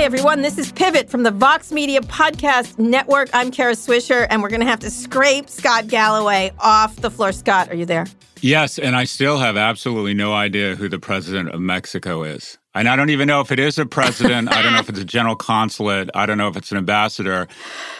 [0.00, 0.40] Hi, everyone.
[0.40, 3.28] This is Pivot from the Vox Media Podcast Network.
[3.34, 7.32] I'm Kara Swisher, and we're going to have to scrape Scott Galloway off the floor.
[7.32, 8.06] Scott, are you there?
[8.40, 12.56] Yes, and I still have absolutely no idea who the president of Mexico is.
[12.74, 14.50] And I don't even know if it is a president.
[14.50, 16.08] I don't know if it's a general consulate.
[16.14, 17.46] I don't know if it's an ambassador.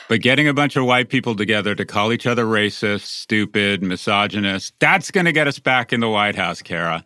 [0.09, 4.73] But getting a bunch of white people together to call each other racist, stupid, misogynist,
[4.79, 7.05] that's going to get us back in the White House, Kara.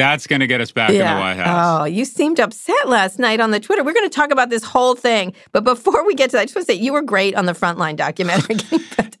[0.00, 1.10] That's going to get us back yeah.
[1.10, 1.80] in the White House.
[1.82, 3.84] Oh, you seemed upset last night on the Twitter.
[3.84, 5.34] We're going to talk about this whole thing.
[5.52, 7.44] But before we get to that, I just want to say you were great on
[7.44, 8.56] the Frontline documentary,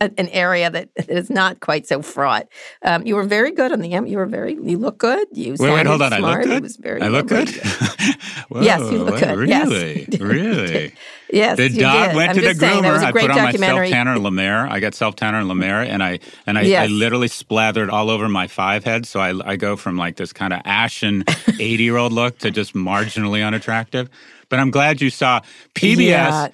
[0.00, 2.48] an area that is not quite so fraught.
[2.80, 5.28] Um, you were very good on the You were very, you look good.
[5.32, 6.12] You wait, wait, hold on.
[6.12, 6.22] Smart.
[6.22, 6.56] I look good?
[6.56, 7.50] It was very, I look good?
[8.48, 9.36] Whoa, yes, you look good.
[9.36, 10.06] Really?
[10.08, 10.20] Yes.
[10.20, 10.94] really?
[11.32, 12.16] Yes, the dog did.
[12.16, 12.98] went I'm to the saying, groomer.
[12.98, 14.66] I put on my self tanner La Mer.
[14.66, 16.84] I got self tanner La Mer, and I and I, yes.
[16.84, 19.06] I, literally slathered all over my five head.
[19.06, 21.24] So I I go from like this kind of ashen
[21.58, 24.08] eighty year old look to just marginally unattractive.
[24.48, 25.40] But I'm glad you saw
[25.74, 25.98] PBS.
[25.98, 26.48] Yeah.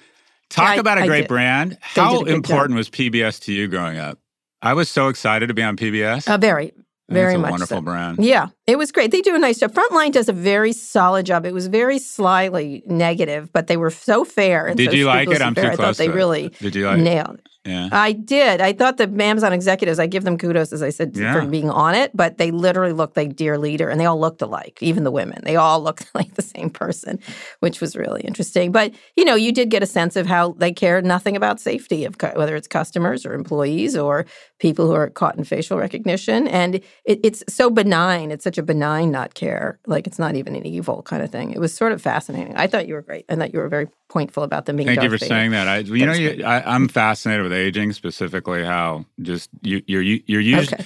[0.49, 1.77] Talk about a great brand.
[1.81, 2.77] How important job.
[2.77, 4.17] was PBS to you growing up?
[4.61, 6.29] I was so excited to be on PBS.
[6.29, 6.73] Uh, very,
[7.09, 7.51] very much.
[7.51, 7.81] wonderful so.
[7.81, 8.23] brand.
[8.23, 9.11] Yeah, it was great.
[9.11, 9.73] They do a nice job.
[9.73, 11.45] Frontline does a very solid job.
[11.45, 14.67] It was very slyly negative, but they were so fair.
[14.67, 15.41] And Did so you like it?
[15.41, 15.71] I'm fair.
[15.71, 15.79] too close.
[15.79, 17.47] I thought they really Did you like nailed it.
[17.67, 17.89] Yeah.
[17.91, 18.61] I did.
[18.61, 21.33] I thought the Amazon executives, I give them kudos, as I said, yeah.
[21.33, 24.41] for being on it, but they literally looked like dear leader and they all looked
[24.41, 25.41] alike, even the women.
[25.43, 27.19] They all looked like the same person,
[27.59, 28.71] which was really interesting.
[28.71, 32.05] But, you know, you did get a sense of how they cared nothing about safety,
[32.05, 34.25] of whether it's customers or employees or
[34.59, 36.47] people who are caught in facial recognition.
[36.47, 38.31] And it, it's so benign.
[38.31, 39.79] It's such a benign not care.
[39.85, 41.51] Like it's not even an evil kind of thing.
[41.51, 42.55] It was sort of fascinating.
[42.55, 45.03] I thought you were great and that you were very pointful about them being Thank
[45.03, 45.25] you for Vader.
[45.25, 45.67] saying that.
[45.67, 50.41] I, you know, you, I, am fascinated with aging, specifically how just you, you're you're
[50.41, 50.73] used.
[50.73, 50.85] Okay.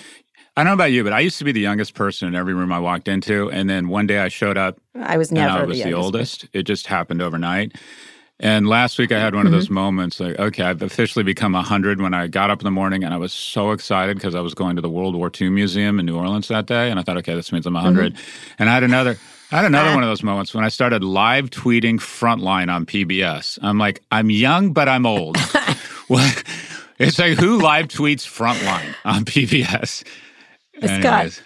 [0.58, 2.54] I don't know about you, but I used to be the youngest person in every
[2.54, 4.80] room I walked into, and then one day I showed up.
[4.96, 5.60] I was never.
[5.60, 6.42] I was the, the oldest.
[6.42, 6.50] Person.
[6.54, 7.76] It just happened overnight.
[8.42, 9.76] And last week I had one of those mm-hmm.
[9.76, 13.14] moments like, okay, I've officially become 100 when I got up in the morning and
[13.14, 16.08] I was so excited because I was going to the World War II Museum in
[16.08, 16.90] New Orleans that day.
[16.90, 18.16] And I thought, okay, this means I'm 100.
[18.16, 18.54] Mm-hmm.
[18.58, 19.18] And I had another.
[19.54, 23.60] I had another one of those moments when I started live tweeting Frontline on PBS.
[23.62, 25.36] I'm like, I'm young, but I'm old.
[27.00, 30.04] it's like, who live tweets Frontline on PBS?
[30.84, 31.42] Scott,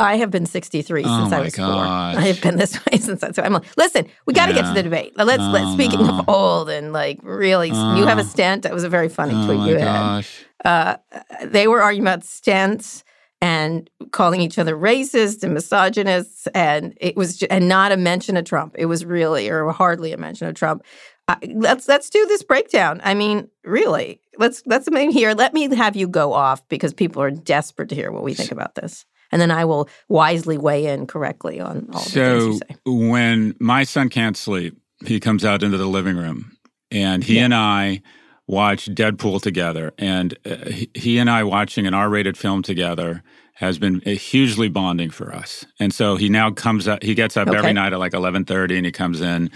[0.00, 2.14] I have been 63 oh since I was gosh.
[2.14, 2.22] four.
[2.22, 3.32] I have been this way since I.
[3.32, 4.62] So I'm like, listen, we got to yeah.
[4.62, 5.12] get to the debate.
[5.16, 5.42] Let's.
[5.42, 6.20] Oh, let's speaking no.
[6.20, 7.96] of old and like really, oh.
[7.96, 8.62] you have a stent.
[8.62, 10.44] That was a very funny oh tweet you gosh.
[10.64, 10.98] had.
[11.02, 13.02] Uh, they were arguing about stents
[13.42, 18.36] and calling each other racist and misogynists, and it was just, and not a mention
[18.36, 18.74] of Trump.
[18.78, 20.82] It was really or hardly a mention of Trump.
[21.30, 23.00] Uh, let's let's do this breakdown.
[23.04, 25.32] I mean, really, let's let's here.
[25.32, 28.50] Let me have you go off because people are desperate to hear what we think
[28.50, 32.62] about this, and then I will wisely weigh in correctly on all so the things
[32.68, 33.06] you say.
[33.06, 34.76] when my son can't sleep,
[35.06, 36.56] he comes out into the living room,
[36.90, 37.44] and he yeah.
[37.44, 38.02] and I
[38.48, 43.22] watch Deadpool together, and uh, he and I watching an R-rated film together
[43.54, 45.66] has been hugely bonding for us.
[45.78, 47.02] And so he now comes up.
[47.02, 47.58] He gets up okay.
[47.58, 49.50] every night at like eleven thirty, and he comes in,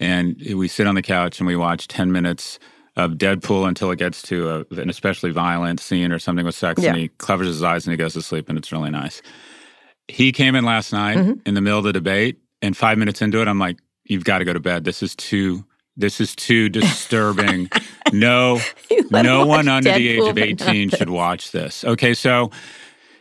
[0.00, 2.58] and we sit on the couch and we watch ten minutes
[2.96, 6.82] of Deadpool until it gets to a, an especially violent scene or something with sex,
[6.82, 6.90] yeah.
[6.90, 9.22] and he covers his eyes and he goes to sleep, and it's really nice.
[10.08, 11.40] He came in last night mm-hmm.
[11.46, 14.38] in the middle of the debate, and five minutes into it, I'm like, "You've got
[14.38, 14.84] to go to bed.
[14.84, 15.64] This is too
[15.98, 17.68] this is too disturbing.
[18.12, 18.60] no,
[19.10, 21.84] no one under Deadpool the age of 18 should watch this.
[21.84, 22.50] Okay, so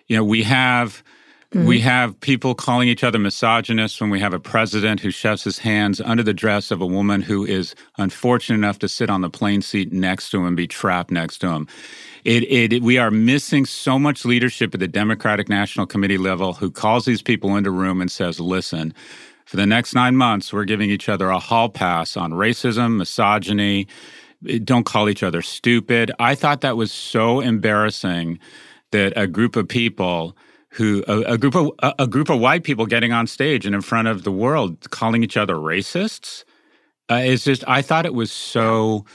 [0.08, 1.04] you know, we have
[1.52, 1.66] mm-hmm.
[1.66, 5.60] we have people calling each other misogynists when we have a president who shoves his
[5.60, 9.30] hands under the dress of a woman who is unfortunate enough to sit on the
[9.30, 11.68] plane seat next to him and be trapped next to him.
[12.24, 16.70] It, it, we are missing so much leadership at the Democratic National Committee level who
[16.70, 18.94] calls these people into room and says, listen,
[19.46, 23.88] for the next nine months, we're giving each other a hall pass on racism, misogyny.
[24.66, 26.12] Don't call each other stupid.
[26.20, 28.40] I thought that was so embarrassing
[28.92, 30.36] that a group of people
[30.72, 33.74] who a, a group of a, a, group of white people getting on stage and
[33.74, 36.44] in front of the world calling each other racists
[37.10, 37.64] uh, is just.
[37.68, 39.06] I thought it was so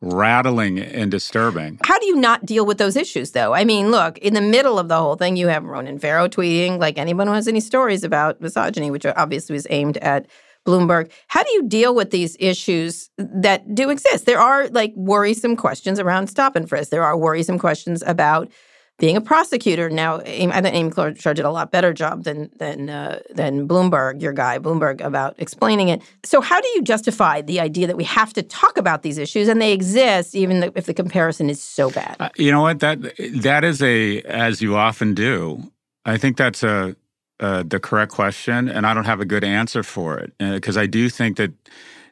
[0.00, 1.78] rattling and disturbing.
[1.84, 3.54] How do you not deal with those issues, though?
[3.54, 6.78] I mean, look, in the middle of the whole thing, you have Ronan Farrow tweeting
[6.78, 10.26] like anyone who has any stories about misogyny, which obviously was aimed at
[10.66, 11.10] Bloomberg.
[11.28, 14.26] How do you deal with these issues that do exist?
[14.26, 16.90] There are like worrisome questions around stop and frisk.
[16.90, 18.50] There are worrisome questions about
[18.98, 19.90] being a prosecutor.
[19.90, 24.22] Now, I think Amy Klobuchar did a lot better job than than uh, than Bloomberg,
[24.22, 26.02] your guy Bloomberg, about explaining it.
[26.24, 29.48] So, how do you justify the idea that we have to talk about these issues
[29.48, 32.16] and they exist, even if the comparison is so bad?
[32.20, 33.00] Uh, you know what that
[33.36, 35.62] that is a as you often do.
[36.04, 36.96] I think that's a
[37.40, 40.82] uh, the correct question, and I don't have a good answer for it because uh,
[40.82, 41.52] I do think that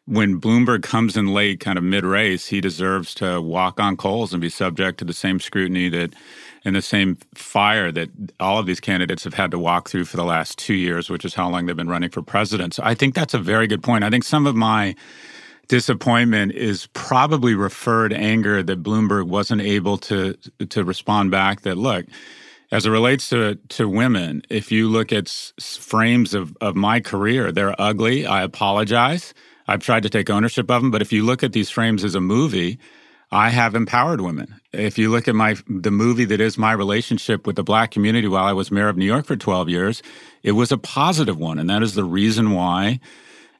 [0.07, 4.33] when Bloomberg comes in late, kind of mid race, he deserves to walk on coals
[4.33, 6.15] and be subject to the same scrutiny that
[6.65, 10.17] and the same fire that all of these candidates have had to walk through for
[10.17, 12.75] the last two years, which is how long they've been running for president.
[12.75, 14.05] So I think that's a very good point.
[14.05, 14.95] I think some of my
[15.69, 20.35] disappointment is probably referred anger that Bloomberg wasn't able to
[20.69, 21.63] to respond back.
[21.63, 22.07] That look,
[22.73, 27.01] as it relates to to women, if you look at s- frames of of my
[27.01, 28.27] career, they're ugly.
[28.27, 29.33] I apologize.
[29.69, 32.17] I've tried to take ownership of them, but if you look at these frames as
[32.17, 32.79] a movie,
[33.33, 34.61] I have empowered women.
[34.73, 38.27] If you look at my the movie that is my relationship with the black community
[38.27, 40.03] while I was mayor of New York for 12 years,
[40.43, 42.99] it was a positive one, and that is the reason why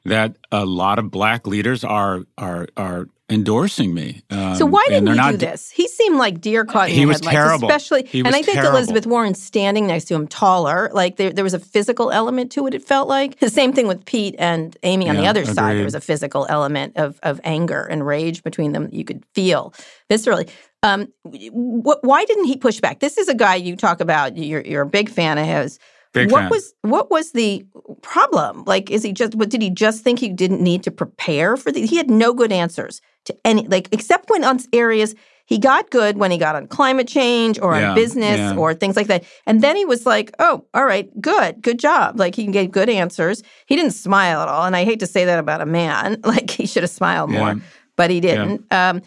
[0.03, 4.21] that a lot of black leaders are are are endorsing me.
[4.29, 5.69] Um, so why didn't they're he do this?
[5.71, 7.67] He seemed like deer caught in He was headlights, terrible.
[7.69, 8.05] especially.
[8.05, 8.77] He and I think terrible.
[8.77, 12.67] Elizabeth Warren standing next to him, taller, like there, there was a physical element to
[12.67, 12.73] it.
[12.73, 15.77] It felt like the same thing with Pete and Amy on the Yeah, other side.
[15.77, 19.23] There was a physical element of of anger and rage between them that you could
[19.33, 19.73] feel
[20.09, 20.49] viscerally.
[20.83, 22.99] Um, wh- why didn't he push back?
[22.99, 24.35] This is a guy you talk about.
[24.35, 25.79] You're you're a big fan of his.
[26.13, 26.49] Big what fan.
[26.49, 27.65] was what was the
[28.01, 28.63] problem?
[28.65, 29.35] Like, is he just?
[29.35, 31.85] What did he just think he didn't need to prepare for the?
[31.85, 35.15] He had no good answers to any, like except when on areas
[35.45, 38.55] he got good when he got on climate change or Yeah, on business yeah.
[38.55, 39.23] or things like that.
[39.45, 42.89] And then he was like, "Oh, all right, good, good job." Like he gave good
[42.89, 43.41] answers.
[43.67, 46.19] He didn't smile at all, and I hate to say that about a man.
[46.25, 47.59] Like he should have smiled more, Yeah.
[47.95, 48.65] but he didn't.
[48.71, 49.01] Um,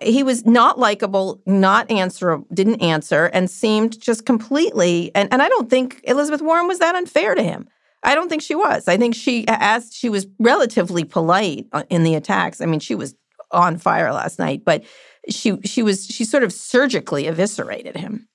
[0.00, 5.10] he was not likable, not answerable, didn't answer, and seemed just completely.
[5.14, 7.68] And, and I don't think Elizabeth Warren was that unfair to him.
[8.02, 8.86] I don't think she was.
[8.88, 12.60] I think she, as she was relatively polite uh, in the attacks.
[12.60, 13.14] I mean, she was
[13.50, 14.84] on fire last night, but
[15.30, 18.28] she she was she sort of surgically eviscerated him.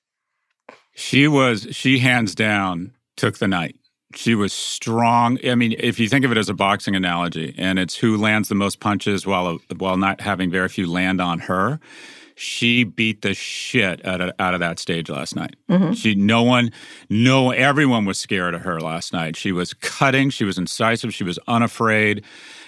[0.96, 3.76] She was, she hands down took the night.
[4.16, 5.38] She was strong.
[5.46, 8.50] I mean, if you think of it as a boxing analogy, and it's who lands
[8.50, 11.80] the most punches while while not having very few land on her,
[12.36, 15.56] she beat the shit out of out of that stage last night.
[15.70, 15.94] Mm-hmm.
[15.94, 16.72] She, no one,
[17.10, 19.36] no, everyone was scared of her last night.
[19.36, 20.32] She was cutting.
[20.32, 21.14] She was incisive.
[21.14, 22.24] She was unafraid,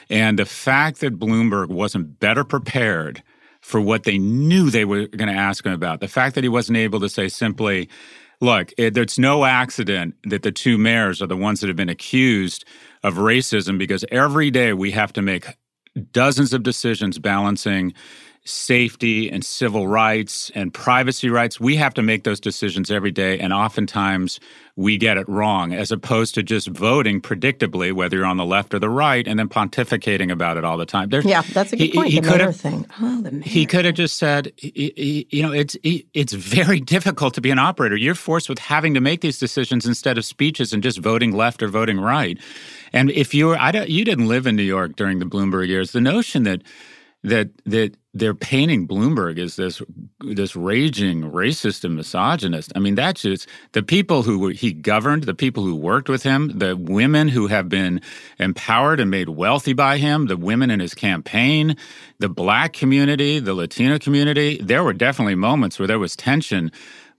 [0.10, 3.24] and the fact that Bloomberg wasn't better prepared
[3.62, 6.02] for what they knew they were going to ask him about.
[6.02, 7.90] The fact that he wasn't able to say simply,
[8.42, 11.78] look, eh, it, it's no accident that the two mayors are the ones that have
[11.78, 12.66] been accused
[13.04, 15.46] of racism because every day we have to make
[16.12, 17.94] dozens of decisions balancing
[18.44, 21.60] safety and civil rights and privacy rights.
[21.60, 24.40] We have to make those decisions every day, and oftentimes
[24.76, 28.74] we get it wrong, as opposed to just voting predictably, whether you're on the left
[28.74, 31.10] or the right, and then pontificating about it all the time.
[31.10, 32.10] There's, Yeah, that's a good he- point.
[32.10, 32.86] He, oh, the could have thing.
[33.00, 37.36] Oh, he could have just said, he- he- you know, it's he- it's very difficult
[37.36, 37.96] to be an operator.
[37.96, 41.62] You're forced with having to make these decisions instead of speeches and just voting left
[41.62, 42.40] or voting right.
[42.92, 45.68] And if you were, I don't, you didn't live in New York during the Bloomberg
[45.68, 45.92] years.
[45.92, 46.62] The notion that
[47.24, 49.82] that that they're painting Bloomberg as this
[50.22, 52.72] this raging racist and misogynist.
[52.76, 56.58] I mean, that's just the people who he governed, the people who worked with him,
[56.58, 58.02] the women who have been
[58.40, 61.78] empowered and made wealthy by him, the women in his campaign,
[62.20, 64.58] the black community, the Latino community.
[64.62, 66.72] There were definitely moments where there was tension,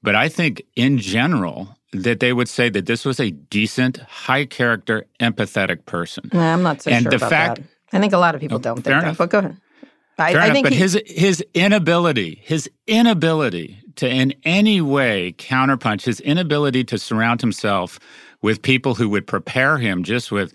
[0.02, 4.46] but I think in general that they would say that this was a decent, high
[4.46, 6.28] character, empathetic person.
[6.32, 7.66] Nah, I'm not so And sure the about fact- that.
[7.94, 9.02] I think a lot of people oh, don't think that.
[9.02, 9.18] enough.
[9.18, 9.56] But go ahead.
[10.18, 15.34] I, Fair I think but he- his his inability, his inability to in any way
[15.38, 17.98] counterpunch, his inability to surround himself
[18.42, 20.52] with people who would prepare him just with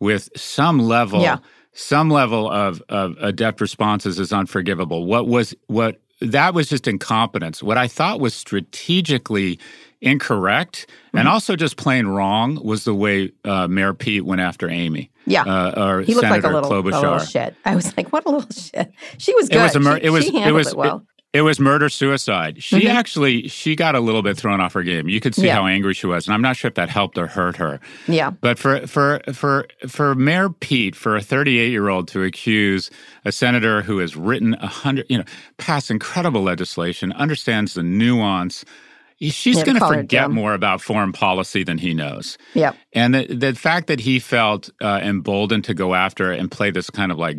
[0.00, 1.38] with some level, Yeah.
[1.72, 5.04] some level of of adept responses is unforgivable.
[5.06, 7.62] What was what that was just incompetence.
[7.62, 9.58] What I thought was strategically
[10.00, 11.28] incorrect and Mm-hmm.
[11.28, 15.09] also just plain wrong was the way uh, Mayor Pete went after Amy.
[15.26, 15.42] Yeah.
[15.44, 17.30] uh, or he looked Senator like a little, a little Klobuchar.
[17.30, 17.54] shit.
[17.64, 18.92] I was like, what a little shit.
[19.18, 19.58] She was good.
[19.58, 21.06] It was a mur- she, it was it was it well.
[21.32, 22.62] it was murder suicide.
[22.62, 22.90] She Mhm.
[22.94, 25.08] actually she got a little bit thrown off her game.
[25.08, 25.56] You could see Yeah.
[25.56, 27.78] how angry she was, and I'm not sure if that helped or hurt her.
[28.08, 28.30] yeah.
[28.30, 32.90] But for for for for Mayor Pete, for a 38 year old to accuse
[33.24, 35.24] a senator who has written a hundred, you know,
[35.58, 38.64] passed incredible legislation, understands the nuance.
[39.22, 42.38] She's Yeah, going to forget more about foreign policy than he knows.
[42.54, 42.72] Yeah.
[42.92, 46.90] And the, the fact that he felt uh, emboldened to go after and play this
[46.90, 47.36] kind of like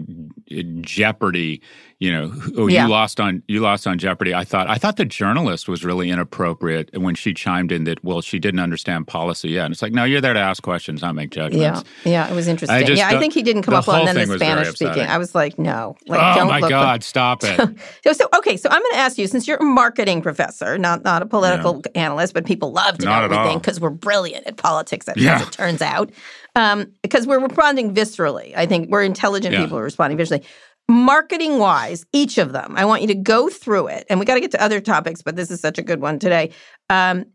[0.81, 1.61] Jeopardy,
[1.99, 2.85] you know, oh, Yeah.
[2.85, 4.33] you lost on you lost on Jeopardy.
[4.33, 8.21] I thought I thought the journalist was really inappropriate when she chimed in that well
[8.21, 9.65] she didn't understand policy yet.
[9.65, 11.83] And it's like no, you're there to ask questions, not make judgments.
[12.05, 12.11] Yeah.
[12.11, 12.31] Yeah.
[12.31, 12.85] It was interesting.
[12.87, 13.09] just yeah.
[13.09, 14.07] I think he didn't come up well.
[14.07, 15.03] And then the Spanish speaking.
[15.03, 15.95] I was like, no.
[16.07, 17.59] Like, oh my God, stop it!
[18.03, 21.03] So, so okay, so I'm going to ask you, since you're a marketing professor, not
[21.03, 24.57] not a political analyst, but people love to Not know everything because we're brilliant at
[24.57, 25.40] politics at Yeah.
[25.41, 26.11] As it turns out,
[26.55, 28.53] um, because we're responding viscerally.
[28.55, 29.61] I think we're intelligent Yeah.
[29.63, 30.43] people are responding viscerally.
[30.89, 34.33] Marketing wise, each of them, I want you to go through it, and we got
[34.33, 36.51] to get to other topics, but this is such a good one today.
[36.89, 37.27] Um,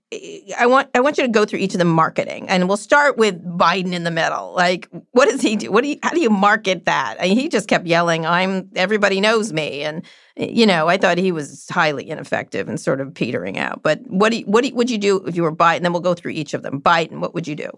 [0.59, 3.17] I want I want you to go through each of the marketing, and we'll start
[3.17, 4.53] with Biden in the middle.
[4.55, 5.71] Like, what does he do?
[5.73, 5.99] What do you?
[6.03, 7.17] How do you market that?
[7.19, 10.05] I mean, he just kept yelling, "I'm everybody knows me," and
[10.37, 13.83] you know, I thought he was highly ineffective and sort of petering out.
[13.83, 15.81] But what do you, what do you, would you do if you were Biden?
[15.81, 16.79] Then we'll go through each of them.
[16.79, 17.71] Biden, what would you do?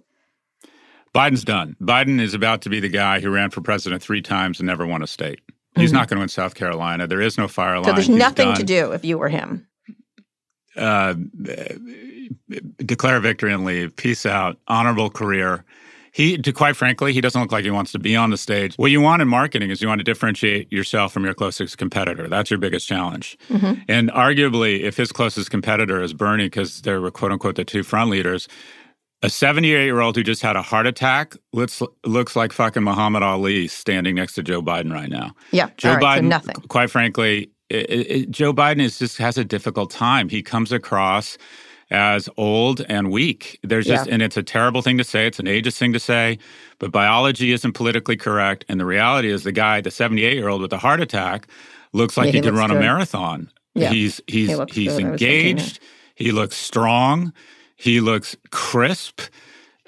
[1.14, 1.76] Biden's done.
[1.80, 4.86] Biden is about to be the guy who ran for president three times and never
[4.86, 5.40] won a state.
[5.76, 5.94] He's Mhm.
[5.94, 7.06] not going to win South Carolina.
[7.06, 7.84] There is no fire line.
[7.84, 9.66] So there's He's nothing to do if you were him.
[10.76, 11.14] uh,
[12.84, 13.94] declare victory and leave.
[13.96, 14.58] Peace out.
[14.68, 15.64] Honorable career.
[16.12, 18.74] He, to quite frankly, he doesn't look like he wants to be on the stage.
[18.76, 22.28] What you want in marketing is you want to differentiate yourself from your closest competitor.
[22.28, 23.36] That's your biggest challenge.
[23.50, 23.84] Mhm.
[23.88, 27.82] And arguably, if his closest competitor is Bernie, because they were quote unquote the two
[27.82, 28.48] front leaders,
[29.22, 33.22] a 78 year old who just had a heart attack looks looks like fucking Muhammad
[33.22, 35.32] Ali standing next to Joe Biden right now.
[35.50, 36.54] Yeah, Joe right, so Biden, nothing.
[36.68, 40.28] quite frankly, it, it, Joe Biden is just has a difficult time.
[40.28, 41.36] He comes across
[41.90, 43.58] as old and weak.
[43.62, 44.12] There's just, Yeah.
[44.14, 45.26] and it's a terrible thing to say.
[45.26, 46.38] It's an ageist thing to say,
[46.78, 48.64] but biology isn't politically correct.
[48.68, 51.48] And the reality is, the guy, the 78 year old with the heart attack,
[51.94, 52.76] looks like Yeah, he, he could run good.
[52.76, 53.50] a marathon.
[53.74, 53.88] Yeah.
[53.90, 54.58] He's he's He he's good.
[54.58, 55.80] I was thinking engaged.
[56.14, 57.32] He looks strong.
[57.78, 59.20] He looks crisp.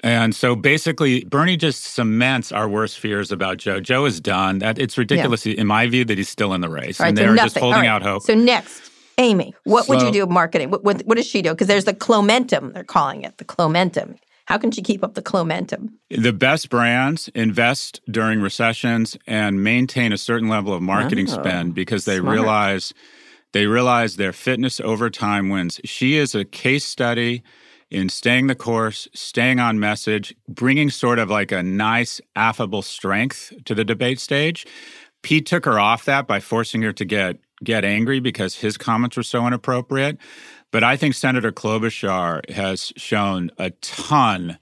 [0.03, 3.79] And so basically, Bernie just cements our worst fears about Joe.
[3.79, 4.57] Joe is done.
[4.59, 7.35] That it's ridiculous, in my view, that he's still in the race, right, and they're
[7.35, 7.45] nothing.
[7.45, 8.23] just holding right, out hope.
[8.23, 10.71] So next, Amy, what would you do with marketing?
[10.71, 11.51] What, what, what does she do?
[11.51, 14.17] Because there's the clomentum, they're calling it the clomentum.
[14.45, 15.89] How can she keep up the clomentum?
[16.09, 21.75] the best brands invest during recessions and maintain a certain level of marketing Oh, spend
[21.75, 22.33] because they smart.
[22.33, 22.93] realize
[23.53, 25.79] they realize their fitness over time wins.
[25.85, 27.43] She is a case study
[27.91, 33.53] in staying the course, staying on message, bringing sort of like a nice affable strength
[33.65, 34.65] to the debate stage.
[35.21, 39.15] Pete took her off that by forcing her to get get angry because his comments
[39.17, 40.17] were so inappropriate.
[40.71, 44.57] But I think Senator Klobuchar has shown a ton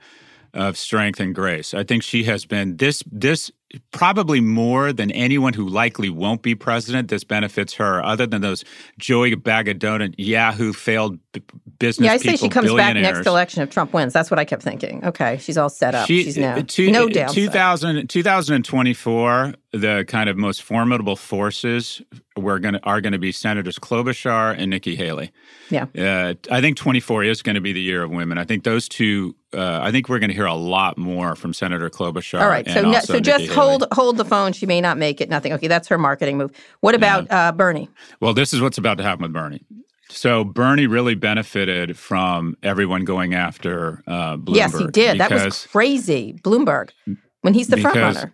[0.53, 1.73] of strength and grace.
[1.73, 3.51] I think she has been this this
[3.91, 7.07] probably more than anyone who likely won't be president.
[7.09, 8.63] This benefits her, other than those
[8.97, 11.43] Joey Bag of Donut Yahoo failed b-
[11.77, 12.05] business.
[12.07, 14.11] Yeah, I say she comes back next election if Trump wins.
[14.11, 15.05] That's what I kept thinking.
[15.05, 16.07] Okay, she's all set up.
[16.07, 17.35] She- she's now uh, two- no downside.
[17.35, 22.01] 2000, 2024, the kind of most formidable forces
[22.35, 25.31] were going to are going to be Senators Klobuchar and Nikki Haley.
[25.69, 25.85] Yeah.
[25.95, 28.37] uh, I think 24 is going to be the year of women.
[28.39, 29.35] I think those two.
[29.51, 32.39] Uh, I think we're going to hear a lot more from Senator Klobuchar.
[32.41, 33.89] All right, so no, so just Nikki hold Haley.
[33.93, 34.53] hold the phone.
[34.53, 35.29] She may not make it.
[35.29, 35.53] Nothing.
[35.53, 36.51] Okay, that's her marketing move.
[36.81, 37.89] What about uh, Bernie?
[38.21, 39.63] Well, this is what's about to happen with Bernie.
[40.09, 44.55] So Bernie really benefited from everyone going after uh, Bloomberg.
[44.55, 45.19] yes, he did.
[45.19, 46.39] That was crazy.
[46.43, 46.89] Bloomberg,
[47.41, 48.33] when he's the front because- runner.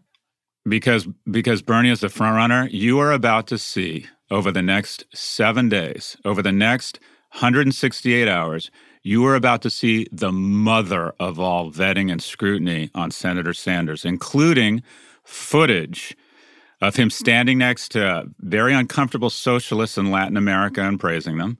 [0.67, 2.67] because because Bernie is the front runner.
[2.72, 7.00] You are about to see over the next seven days, over the next
[7.31, 8.72] 168 hours,
[9.05, 14.03] you are about to see the mother of all vetting and scrutiny on Senator Sanders,
[14.03, 14.81] including
[15.24, 16.17] footage
[16.81, 21.59] of him standing next to very uncomfortable socialists in Latin America and praising them.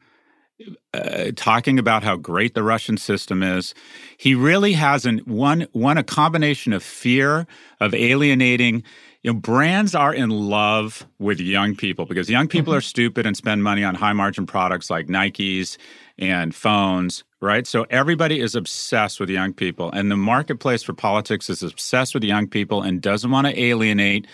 [0.91, 3.75] Uh, talking about how great the Russian system is,
[4.17, 7.45] he really hasn't one one a combination of fear
[7.79, 8.81] of alienating.
[9.21, 13.35] You know, brands are in love with young people because young people are stupid and
[13.35, 15.77] spend money on high margin products like Nikes
[16.17, 17.65] and phones, right?
[17.65, 22.23] So everybody is obsessed with young people, and the marketplace for politics is obsessed with
[22.23, 24.27] young people and doesn't want to alienate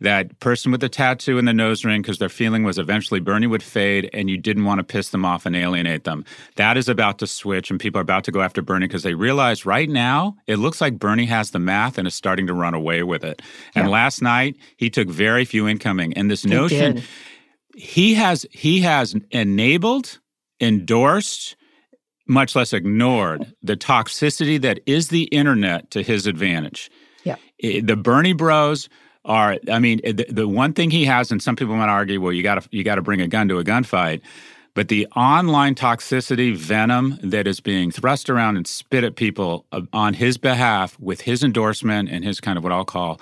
[0.00, 3.46] that person with the tattoo and the nose ring because their feeling was eventually Bernie
[3.46, 6.24] would fade and you didn't want to piss them off and alienate them.
[6.56, 9.14] That is about to switch and people are about to go after Bernie because they
[9.14, 12.74] realize right now it looks like Bernie has the math and is starting to run
[12.74, 13.40] away with it.
[13.76, 13.92] And Yeah.
[13.92, 17.04] last night he took very few incoming and this notion did.
[17.76, 20.18] he has he has enabled,
[20.60, 21.54] endorsed,
[22.26, 26.90] much less ignored the toxicity that is the internet to his advantage.
[27.24, 27.36] Yeah.
[27.60, 28.88] The Bernie Bros
[29.24, 29.58] are.
[29.70, 32.42] I mean, the, the one thing he has, and some people might argue, well, you
[32.42, 34.20] got to you got to bring a gun to a gunfight.
[34.74, 39.82] But the online toxicity venom that is being thrust around and spit at people uh,
[39.92, 43.20] on his behalf with his endorsement and his kind of what I'll call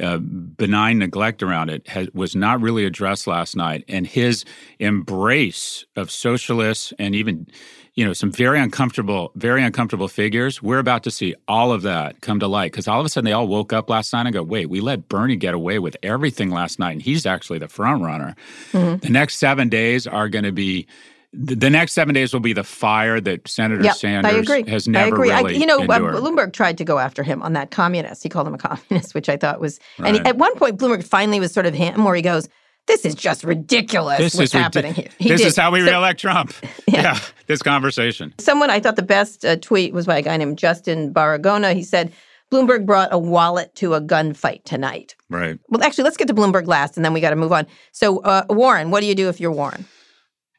[0.00, 3.84] uh, benign neglect around it has, was not really addressed last night.
[3.88, 4.44] And his
[4.78, 7.48] embrace of socialists and even,
[7.94, 10.62] you know, some very uncomfortable, very uncomfortable figures.
[10.62, 13.26] We're about to see all of that come to light because all of a sudden
[13.26, 15.96] they all woke up last night and go, "Wait, we let Bernie get away with
[16.02, 18.34] everything last night, and he's actually the front runner."
[18.72, 20.86] The next seven days are going to be
[21.34, 24.70] the, next seven days will be the fire that Senator Yep, Sanders I agree.
[24.70, 25.30] has I never agree.
[25.30, 26.14] really I, you know, uh, endured.
[26.16, 28.22] Bloomberg tried to go after him on that communist.
[28.22, 29.80] He called him a communist, which I thought was.
[29.98, 32.48] And he- at one point, Bloomberg finally was sort of him, where he goes,
[32.86, 34.18] "This is just ridiculous.
[34.18, 35.46] this what's is ridi- happening here?" He this did.
[35.48, 36.54] is how we So- reelect Trump.
[36.88, 37.18] yeah.
[37.46, 38.34] this conversation.
[38.38, 41.74] Someone I thought the best uh, tweet was by a guy named Justin Baragona.
[41.74, 42.12] He said,
[42.52, 45.58] "Bloomberg brought a wallet to a gunfight tonight." Right.
[45.68, 47.66] Well, actually, let's get to Bloomberg last, and then we got to move on.
[47.92, 49.86] So, uh, Warren, what do you do if you're Warren?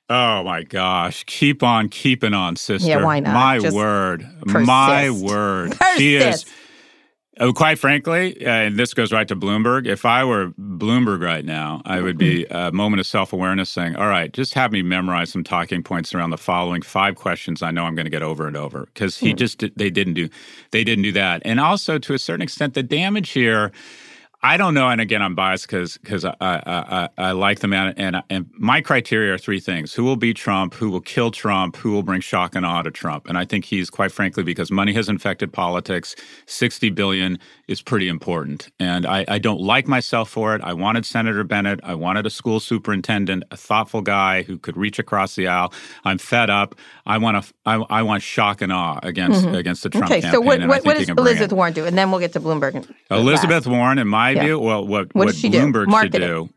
[0.10, 1.24] Oh my gosh.
[1.26, 2.88] Keep on keeping on, sister.
[2.90, 3.34] Yeah, why not?
[3.34, 4.28] My Just word.
[4.46, 5.24] My persist.
[5.26, 5.78] word.
[5.98, 6.48] She is Persist.
[7.56, 9.88] Quite frankly, uh, and this goes right to Bloomberg.
[9.88, 12.56] If I were Bloomberg right now, I would be Mm-hmm.
[12.56, 16.14] a moment of self awareness saying, all right, just have me memorize some talking points
[16.14, 18.88] around the following five questions I know I'm going to get over and over.
[18.94, 19.26] Because Hmm.
[19.28, 20.30] he just, they didn't do,
[20.72, 21.42] they didn't do that.
[21.46, 23.72] And also to a certain extent, the damage here,
[24.46, 27.68] I don't know, and again, I'm biased because because I, I, I I like the
[27.70, 31.32] man, and and my criteria are three things: who will beat Trump, who will kill
[31.32, 33.30] Trump, who will bring shock and awe to Trump.
[33.30, 36.14] And I think he's quite frankly because money has infected politics.
[36.46, 40.62] Sixty billion is pretty important, and I, I don't like myself for it.
[40.62, 45.00] I wanted Senator Bennet, I wanted a school superintendent, a thoughtful guy who could reach
[45.00, 45.72] across the aisle.
[46.04, 46.76] I'm fed up.
[47.06, 47.54] I want to.
[47.66, 50.14] I, I want shock and awe against against the Trump Mm-hmm.
[50.26, 51.30] Okay, so what, what, what does can bring it.
[51.30, 51.86] Elizabeth Warren do?
[51.86, 52.76] And then we'll get to Bloomberg.
[52.76, 54.56] and- Elizabeth Warren, in my Yeah.
[54.56, 55.60] well, what What what, she do?
[55.60, 56.50] Bloomberg should do,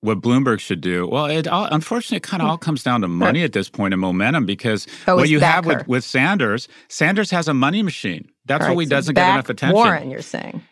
[0.00, 3.08] what Bloomberg should do, well, it all, unfortunately, it kind of all comes down to
[3.08, 5.78] money at this point and momentum because Oh, what you have her.
[5.78, 8.28] with, with Sanders, Sanders has a money machine.
[8.44, 9.74] That's All what he so doesn't get enough attention.
[9.74, 10.62] Warren, you're saying.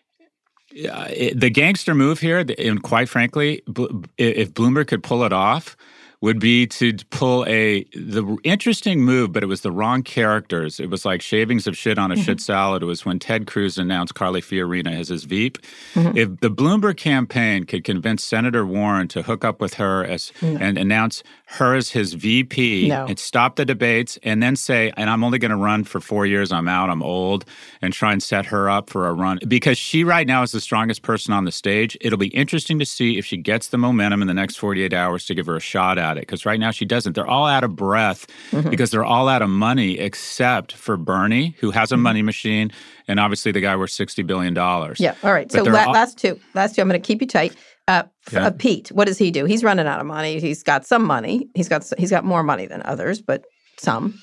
[0.91, 5.33] Uh, it- the gangster move here, and quite frankly, Bl- if Bloomberg could pull it
[5.33, 5.77] off,
[6.25, 10.81] would be to pull a the interesting move, but it was the wrong characters.
[10.81, 12.23] It was like shavings of shit on a Mm-hmm.
[12.25, 12.83] shit salad.
[12.83, 15.59] It was when Ted Cruz announced Carly Fiorina as his Veep.
[15.95, 16.17] Mm-hmm.
[16.17, 20.79] If the Bloomberg campaign could convince Senator Warren to hook up with her as and
[20.79, 21.23] announce
[21.55, 23.07] her as his VP No.
[23.07, 26.27] and stop the debates, and then say, "And I'm only going to run for four
[26.27, 26.53] years.
[26.53, 26.91] I'm out.
[26.91, 27.45] I'm old,"
[27.81, 30.61] and try and set her up for a run because she right now is the
[30.61, 31.97] strongest person on the stage.
[32.01, 35.27] It'll be interesting to see if she gets the momentum in the next 48 hours
[35.27, 37.15] to give her a shot at it because right now she doesn't.
[37.15, 38.71] They're all out of breath mm-hmm.
[38.71, 42.03] because they're all out of money except for Bernie, who has a mm-hmm.
[42.03, 42.73] money machine,
[43.09, 45.01] and obviously the guy worth 60 billion dollars.
[45.01, 45.15] Yeah.
[45.23, 45.49] All right.
[45.51, 46.39] But So la- all- last two.
[46.55, 46.83] Last two.
[46.83, 47.55] I'm going to keep you tight.
[47.87, 48.39] Uh, Okay.
[48.39, 49.45] uh, Pete, what does he do?
[49.45, 50.41] He's running out of money.
[50.41, 51.49] He's got some money.
[51.55, 53.45] He's got he's got more money than others, but
[53.77, 54.19] some.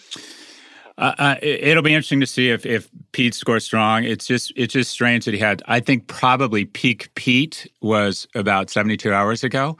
[0.97, 4.04] Uh, uh, it- it'll be interesting to see if if Pete scores strong.
[4.04, 5.62] It's just it's just strange that he had.
[5.67, 9.78] I think probably peak Pete was about seventy two hours ago,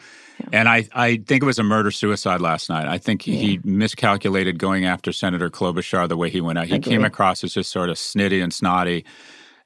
[0.54, 2.88] and I I think it was a murder suicide last night.
[2.88, 6.68] I think he miscalculated going after Senator Klobuchar the way he went out.
[6.68, 9.06] He came across as just sort of snitty and snotty,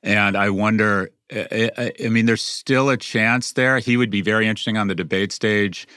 [0.04, 1.10] and I wonder.
[1.31, 3.79] I, I, mean, there's still a chance there.
[3.79, 5.88] He would be very interesting on the debate stage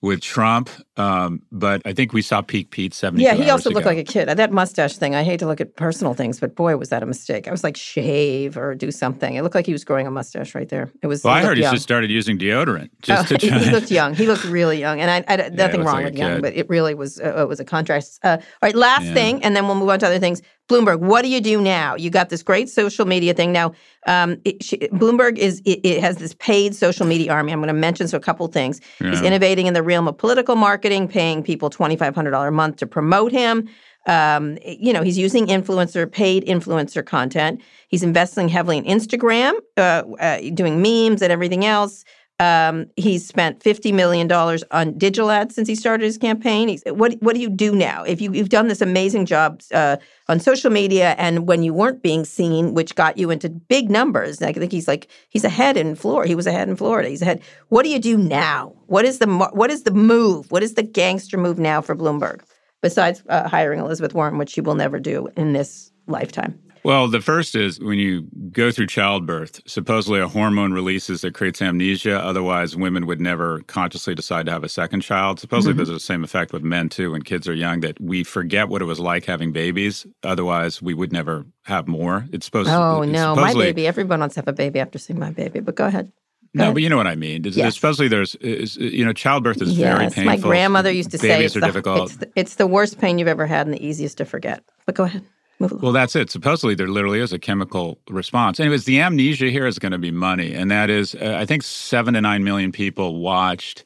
[0.00, 3.22] with Trump, um, but I think we saw peak Pete seventy.
[3.24, 3.90] Yeah, he also looked ago.
[3.96, 4.26] like a kid.
[4.28, 5.14] That mustache thing.
[5.14, 7.46] I hate to look at personal things, but boy, was that a mistake.
[7.48, 9.34] I was like, shave or do something.
[9.34, 10.90] It looked like he was growing a mustache right there.
[11.02, 11.24] It was.
[11.24, 13.58] Well, he I heard he just started using deodorant just Oh, to he, try.
[13.58, 14.14] he looked young.
[14.14, 16.68] He looked really young, and I, I nothing looks wrong like with young, but it
[16.68, 18.18] really was uh, it was a contrast.
[18.24, 19.14] Uh, all right, last Yeah.
[19.14, 20.42] thing, and then we'll move on to other things.
[20.68, 21.94] Bloomberg, what do you do now?
[21.94, 23.72] You got this great social media thing now.
[24.06, 27.52] Um, it, she, Bloomberg is it, it has this paid social media army.
[27.54, 28.78] I'm going to mention so a couple things.
[28.98, 30.56] He's innovating in the realm of political
[30.88, 33.68] marketing, paying people twenty five hundred dollar a month to promote him.
[34.06, 37.60] Um, you know, he's using influencer, paid influencer content.
[37.88, 42.04] He's investing heavily in Instagram, uh, uh, doing memes and everything else.
[42.40, 46.68] Um, he's spent fifty million dollars on digital ads since he started his campaign.
[46.68, 48.04] He's, what What do you do now?
[48.04, 49.96] If you, you've done this amazing job uh,
[50.28, 54.40] on social media, and when you weren't being seen, which got you into big numbers,
[54.40, 56.28] I think he's like he's ahead in Florida.
[56.28, 57.08] He was ahead in Florida.
[57.08, 57.42] He's ahead.
[57.70, 58.72] What do you do now?
[58.86, 60.50] What is the What is the move?
[60.52, 62.42] What is the gangster move now for Bloomberg?
[62.82, 66.56] Besides uh, hiring Elizabeth Warren, which she will never do in this lifetime.
[66.84, 71.60] Well, the first is when you go through childbirth, supposedly a hormone releases that creates
[71.62, 72.18] amnesia.
[72.18, 75.40] Otherwise, women would never consciously decide to have a second child.
[75.40, 75.78] Supposedly, Mm-hmm.
[75.78, 77.12] there's the same effect with men too.
[77.12, 80.06] When kids are young, that we forget what it was like having babies.
[80.22, 82.26] Otherwise, we would never have more.
[82.32, 82.70] It's supposed.
[82.70, 83.86] Oh it's no, my baby!
[83.86, 85.60] Everyone wants to have a baby after seeing my baby.
[85.60, 86.10] But go ahead.
[86.54, 86.74] No, ahead.
[86.74, 87.40] but you know what I mean.
[87.44, 87.74] It's- Yes.
[87.74, 90.24] Supposedly, there's is, you know, childbirth is very Yes, painful.
[90.32, 92.08] my grandmother used to say Babies it's are the, difficult.
[92.10, 94.62] It's, the, it's the worst pain you've ever had and the easiest to forget.
[94.86, 95.22] But go ahead.
[95.60, 96.30] Well, that's it.
[96.30, 98.60] Supposedly, there literally is a chemical response.
[98.60, 101.62] Anyways, the amnesia here is going to be money, and that is, uh, I think,
[101.64, 103.84] seven to nine million people watched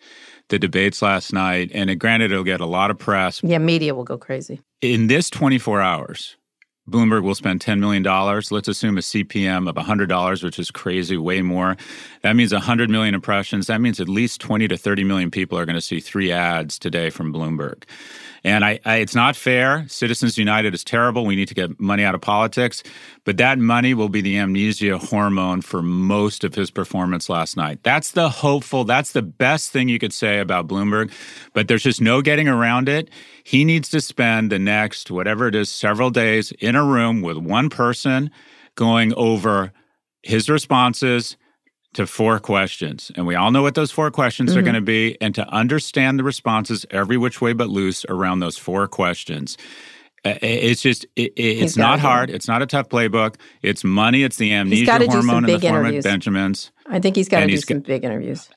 [0.49, 3.43] the debates last night, and it, granted, it'll get a lot of press.
[3.43, 4.61] yeah, media will go crazy.
[4.83, 6.37] In this 24 hours,
[6.91, 8.03] Bloomberg will spend $10 million.
[8.03, 11.77] Let's assume a CPM of $100, which is crazy, way more.
[12.23, 13.69] That means 100 million impressions.
[13.69, 16.81] That means at least 20 to 30 million people are going to see three ads
[16.81, 17.85] today from Bloomberg.
[18.45, 19.87] And I, I, it's not fair.
[19.89, 21.25] Citizens United is terrible.
[21.25, 22.83] We need to get money out of politics.
[23.25, 27.79] But that money will be the amnesia hormone for most of his performance last night.
[27.85, 31.13] That's the hopeful, that's the best thing you could say about Bloomberg.
[31.53, 33.11] But there's just no getting around it.
[33.45, 37.37] He needs to spend the next, whatever it is, several days in a room with
[37.37, 38.31] one person
[38.75, 39.73] going over
[40.23, 41.37] his responses
[41.95, 43.11] to four questions.
[43.17, 44.61] And we all know what those four questions mm-hmm.
[44.61, 48.41] are going to be, and to understand the responses every which way but loose around
[48.41, 49.59] those four questions.
[50.25, 52.31] It's just, it, it's not hard.
[52.31, 53.35] It's not a tough playbook.
[53.61, 54.23] It's money.
[54.23, 56.07] It's the amnesia hormone in the form interviews.
[56.07, 56.71] of Benjamins.
[56.87, 58.49] I think he's got to do some big interviews.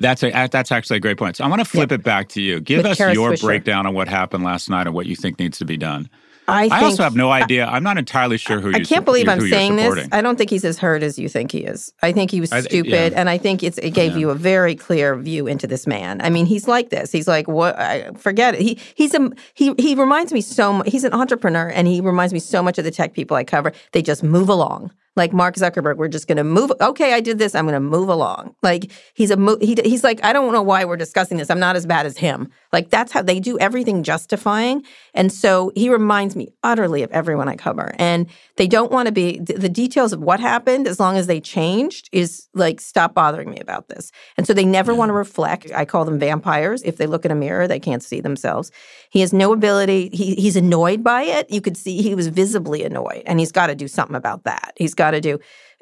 [0.00, 1.36] That's a that's actually a great point.
[1.36, 2.58] So I want to flip it back to you.
[2.58, 3.42] Give With us Kara your Swisher.
[3.42, 6.10] breakdown on what happened last night and what you think needs to be done.
[6.46, 7.66] I, I also have no idea.
[7.66, 8.72] I'm not entirely sure who.
[8.72, 10.08] I can't believe I'm saying this.
[10.12, 11.92] I don't think he's as hurt as you think he is.
[12.02, 13.18] I think he was stupid, yeah.
[13.18, 14.18] and I think it gave yeah.
[14.18, 16.20] you a very clear view into this man.
[16.20, 17.10] I mean, he's like this.
[17.10, 17.78] He's like, what?
[17.78, 18.60] I, forget it.
[18.60, 20.72] He he's a he he reminds me so.
[20.74, 20.88] much.
[20.88, 23.72] He's an entrepreneur, and he reminds me so much of the tech people I cover.
[23.92, 26.72] They just move along like Mark Zuckerberg, we're just going to move.
[26.80, 27.54] Okay, I did this.
[27.54, 28.54] I'm going to move along.
[28.62, 31.50] Like he's a mo- he, he's like I don't know why we're discussing this.
[31.50, 32.50] I'm not as bad as him.
[32.72, 34.84] Like that's how they do everything justifying.
[35.14, 37.94] And so he reminds me utterly of everyone I cover.
[37.98, 41.26] And they don't want to be the, the details of what happened as long as
[41.26, 44.10] they changed is like stop bothering me about this.
[44.36, 44.98] And so they never yeah.
[44.98, 45.18] want to mm.
[45.18, 45.70] reflect.
[45.72, 46.82] I call them vampires.
[46.82, 48.70] If they look in a mirror, they can't see themselves.
[49.10, 50.10] He has no ability.
[50.12, 51.50] He, he's annoyed by it.
[51.50, 54.72] You could see he was visibly annoyed, and he's got to do something about that.
[54.76, 55.38] He's got to do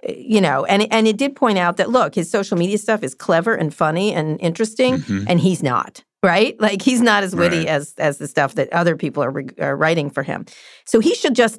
[0.09, 3.15] you know and and it did point out that look his social media stuff is
[3.15, 5.25] clever and funny and interesting mm-hmm.
[5.29, 7.69] and he's not right like he's not as witty right.
[7.69, 10.45] as as the stuff that other people are, are writing for him
[10.85, 11.59] so he should just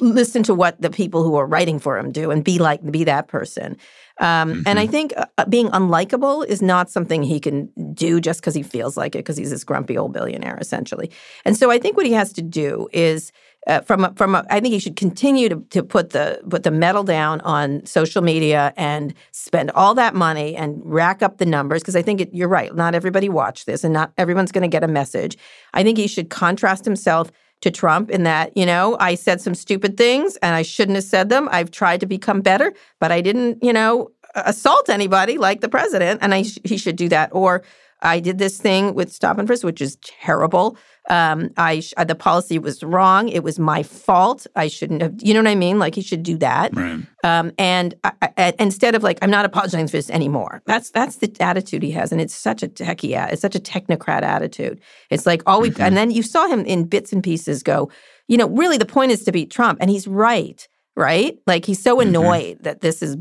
[0.00, 3.04] listen to what the people who are writing for him do and be like be
[3.04, 3.76] that person
[4.18, 4.62] um, mm-hmm.
[4.66, 4.92] And I mm-hmm.
[4.92, 9.14] think uh, being unlikable is not something he can do just because he feels like
[9.14, 11.10] it, because he's this grumpy old billionaire, essentially.
[11.44, 13.32] And so I think what he has to do is.
[13.66, 16.62] Uh, from a, from a, I think he should continue to, to put the put
[16.62, 21.46] the metal down on social media and spend all that money and rack up the
[21.46, 22.74] numbers because I think it, you're right.
[22.74, 25.36] Not everybody watched this, and not everyone's going to get a message.
[25.74, 29.54] I think he should contrast himself to Trump in that, you know, I said some
[29.54, 31.48] stupid things and I shouldn't have said them.
[31.50, 36.20] I've tried to become better, but I didn't, you know, assault anybody like the president,
[36.22, 37.30] and I sh- he should do that.
[37.32, 37.62] Or
[38.02, 40.76] I did this thing with stop and frisk, which is terrible.
[41.08, 43.28] Um, I sh- the policy was wrong.
[43.28, 44.46] It was my fault.
[44.56, 45.14] I shouldn't have.
[45.20, 45.78] You know what I mean?
[45.78, 46.74] Like he should do that.
[46.76, 47.00] Right.
[47.22, 50.62] Um, and I, I, instead of like, I'm not apologizing for this anymore.
[50.66, 53.32] That's that's the attitude he has, and it's such a techie.
[53.32, 54.80] It's such a technocrat attitude.
[55.10, 55.70] It's like all we.
[55.70, 55.82] Mm-hmm.
[55.82, 57.90] And then you saw him in bits and pieces go.
[58.28, 60.66] You know, really, the point is to beat Trump, and he's right.
[60.96, 61.38] Right?
[61.46, 62.08] Like he's so mm-hmm.
[62.08, 62.62] annoyed mm-hmm.
[62.64, 63.16] that this is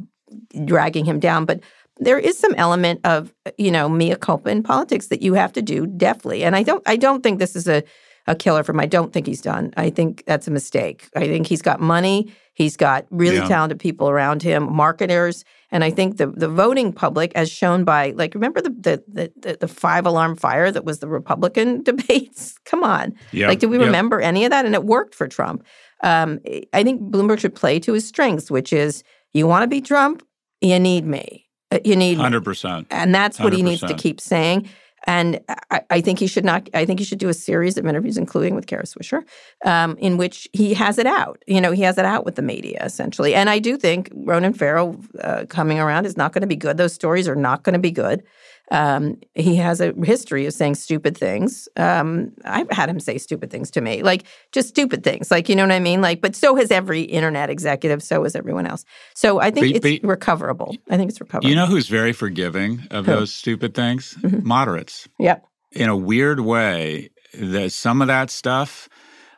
[0.66, 1.46] dragging him down.
[1.46, 1.62] But
[1.98, 5.62] there is some element of you know mea culpa in politics that you have to
[5.62, 6.44] do deftly.
[6.44, 7.84] And i don't i don't think this is a,
[8.28, 8.80] a killer for him.
[8.80, 9.74] I don't think he's done.
[9.78, 11.08] I think that's a mistake.
[11.16, 12.34] I think he's got money.
[12.54, 13.48] He's got really yeah.
[13.48, 15.46] talented people around him marketers.
[15.72, 19.58] And i think the the voting public as shown by like remember the the the,
[19.60, 22.58] the five alarm fire that was the republican debates?
[22.66, 23.14] Come on.
[23.34, 24.66] Like do we remember any of that?
[24.66, 25.64] And it worked for trump.
[26.04, 26.40] Um,
[26.74, 29.04] i think bloomberg should play to his strengths which is
[29.34, 30.26] you want to be trump?
[30.62, 31.45] You need me
[31.84, 32.86] you need 100%.
[32.92, 33.56] And that's what 100%.
[33.56, 34.70] he needs to keep saying.
[35.08, 36.68] And I, I, think he should not.
[36.74, 39.24] I think he should do a series of interviews, including with Kara Swisher,
[39.64, 41.44] um, in which he has it out.
[41.46, 43.36] You know, he has it out with the media essentially.
[43.36, 46.78] And I do think Ronan Farrow uh, coming around is not going to be good.
[46.78, 48.24] Those stories are not going to be good.
[48.72, 51.70] Um, he has a history of saying stupid things.
[51.78, 55.56] Um, I've had him say stupid things to me, like just stupid things, like you
[55.56, 56.02] know what I mean.
[56.02, 58.02] Like, but so has every internet executive.
[58.02, 58.86] So has everyone else.
[59.14, 60.76] So I think but, it's but, recoverable.
[60.90, 61.50] I think it's recoverable.
[61.50, 63.12] You know who's very forgiving of Who?
[63.12, 64.16] those stupid things?
[64.22, 64.48] Mm-hmm.
[64.48, 65.08] Moderates.
[65.20, 65.46] Yep.
[65.72, 68.90] In a weird way, that some of that stuff.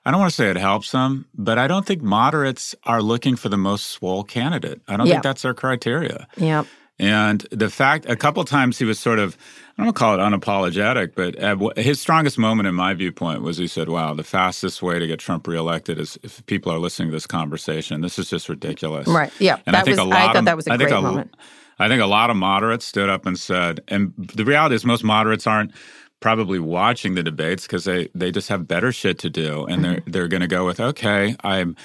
[0.06, 3.36] I don't want to say it helps them, but I don't think moderates are looking
[3.36, 4.80] for the most swole candidate.
[4.88, 6.30] I don't think that's their criteria.
[6.38, 6.64] Yeah.
[7.00, 9.38] And the fact, a couple times he was sort of,
[9.78, 13.88] I don't call it unapologetic, but his strongest moment, in my viewpoint, was he said,
[13.88, 17.28] "Wow, the fastest way to get Trump reelected is if people are listening to this
[17.28, 18.02] conversation.
[18.02, 19.32] This is just ridiculous." Right.
[19.40, 19.58] Yeah.
[19.68, 20.98] And I think was, a lot I thought of, that was a I great think
[20.98, 21.36] a, moment.
[21.78, 25.04] I think a lot of moderates stood up and said, and the reality is, most
[25.04, 25.72] moderates aren't
[26.20, 29.84] probably watching the debates because they they just have better shit to do, and mm-hmm.
[29.84, 31.76] they're they're going to go with, "Okay, I'm."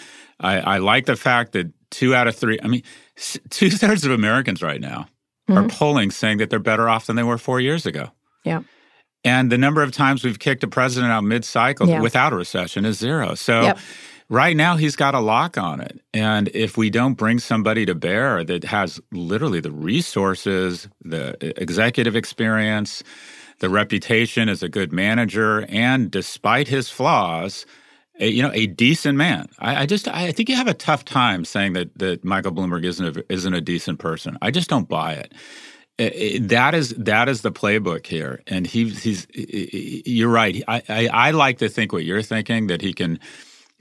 [0.40, 2.82] I, I like the fact that two out of three, I mean,
[3.50, 5.08] two thirds of Americans right now
[5.48, 5.58] mm-hmm.
[5.58, 8.10] are polling saying that they're better off than they were four years ago.
[8.44, 8.62] Yeah.
[9.24, 12.00] And the number of times we've kicked a president out mid cycle yeah.
[12.00, 13.34] without a recession is zero.
[13.34, 13.78] So, yep.
[14.28, 16.00] right now he's got a lock on it.
[16.12, 22.16] And if we don't bring somebody to bear that has literally the resources, the executive
[22.16, 23.04] experience,
[23.60, 27.64] the reputation as a good manager, and despite his flaws,
[28.18, 29.48] a, you know, a decent man.
[29.58, 32.84] I, I, just, I think you have a tough time saying that that Michael Bloomberg
[32.84, 34.38] isn't a, isn't a decent person.
[34.42, 35.32] I just don't buy it.
[35.98, 39.26] it, it that is that is the playbook here, and he, he's.
[39.34, 40.62] You're right.
[40.68, 43.18] I, I, I like to think what you're thinking that he can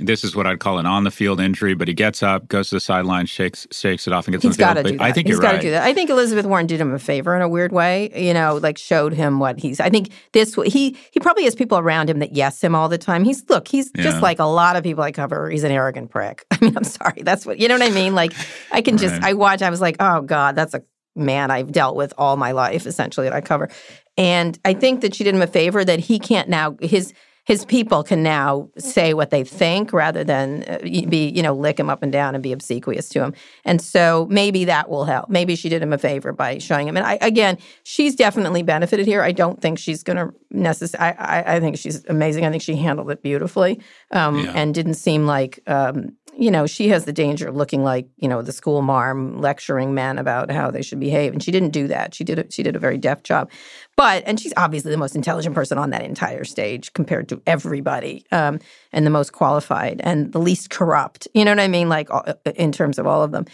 [0.02, 2.70] this is what I'd call an on the field injury, but he gets up, goes
[2.70, 5.02] to the sideline, shakes shakes it off, and gets He's got to do that.
[5.02, 5.84] I think he's got to do that.
[5.84, 8.12] I think Elizabeth Warren did him a favor in a weird way.
[8.16, 9.80] You know, like showed him what he's.
[9.80, 12.98] I think this he he probably has people around him that yes him all the
[12.98, 13.24] time.
[13.24, 14.04] He's look, he's yeah.
[14.04, 15.50] just like a lot of people I cover.
[15.50, 16.46] He's an arrogant prick.
[16.52, 17.22] I mean, I'm sorry.
[17.24, 18.16] That's what you know what I mean.
[18.16, 18.34] Like
[18.72, 19.26] I can just right.
[19.26, 19.62] I watch.
[19.62, 20.84] I was like, oh god, that's a
[21.16, 23.70] man I've dealt with all my life essentially that I cover.
[24.18, 27.14] And I think that she did him a favor that he can't now his
[27.45, 31.80] his people can now say what they think rather than uh, be, you know, lick
[31.80, 33.34] him up and down and be obsequious to him.
[33.65, 35.30] And so maybe that will help.
[35.30, 36.97] Maybe she did him a favor by showing him.
[36.97, 39.23] And I, again, she's definitely benefited here.
[39.23, 42.45] I don't think she's going to necessarily, I, I, think she's amazing.
[42.45, 44.51] I think she handled it beautifully um, yeah.
[44.56, 48.27] and didn't seem like, um, you know, she has the danger of looking like, you
[48.27, 51.34] know, the school marm lecturing men about how they should behave.
[51.34, 52.15] And she didn't do that.
[52.15, 53.51] She did a, she did a very deft job.
[53.95, 58.25] But, and she's obviously the most intelligent person on that entire stage compared to everybody,
[58.32, 58.58] um,
[58.91, 61.27] and the most qualified and the least corrupt.
[61.36, 61.89] You know what I mean?
[61.89, 62.10] Like
[62.56, 63.45] in terms of all of them.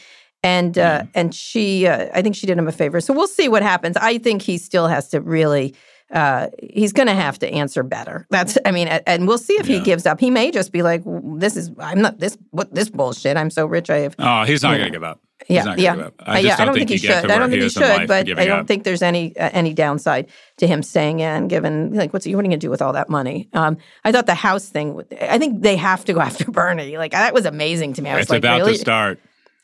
[0.41, 3.02] And uh, and she, uh, I think she did him a favor.
[3.02, 3.97] So we'll see what happens.
[3.97, 5.76] I think he still has to really
[6.12, 8.26] uh, he's going to have to answer better.
[8.30, 9.78] That's, I mean, and we'll see if yeah.
[9.78, 10.20] he gives up.
[10.20, 13.38] He may just be like, "This is, I'm not this, what this bullshit.
[13.38, 13.89] I'm so rich.
[13.89, 15.20] I have." Oh, he's not going to give up.
[15.50, 16.10] Yeah, yeah.
[16.20, 17.32] I, yeah, I don't think, think he should.
[17.32, 18.67] I don't think he should, but I don't up.
[18.67, 21.48] think there's any uh, any downside to him staying in.
[21.48, 23.48] Given like, what's what are you going to do with all that money?
[23.54, 25.02] Um, I thought the house thing.
[25.22, 26.98] I think they have to go after Bernie.
[26.98, 28.10] Like that was amazing to me.
[28.10, 28.74] I was it's like, about really?
[28.74, 29.20] to start.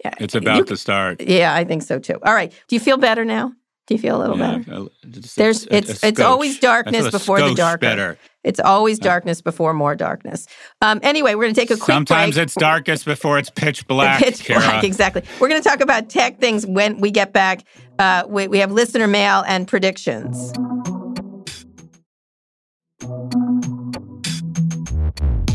[0.06, 1.22] Yeah, it's about you, to start.
[1.22, 2.20] Yeah, I think so too.
[2.24, 2.52] All right.
[2.68, 3.54] Do you feel better now?
[3.86, 4.88] Do you feel a little yeah, better?
[5.36, 7.80] There's a, it's a it's always darkness before the darker.
[7.80, 8.18] Better.
[8.44, 10.48] It's always darkness before more darkness.
[10.82, 12.44] Um, anyway, we're going to take a quick Sometimes break.
[12.44, 14.20] it's darkest before it's pitch black.
[14.22, 14.60] pitch Kara.
[14.62, 15.24] black, exactly.
[15.40, 17.66] We're going to talk about tech things when we get back.
[18.00, 20.54] Uh, we, we have listener mail and predictions.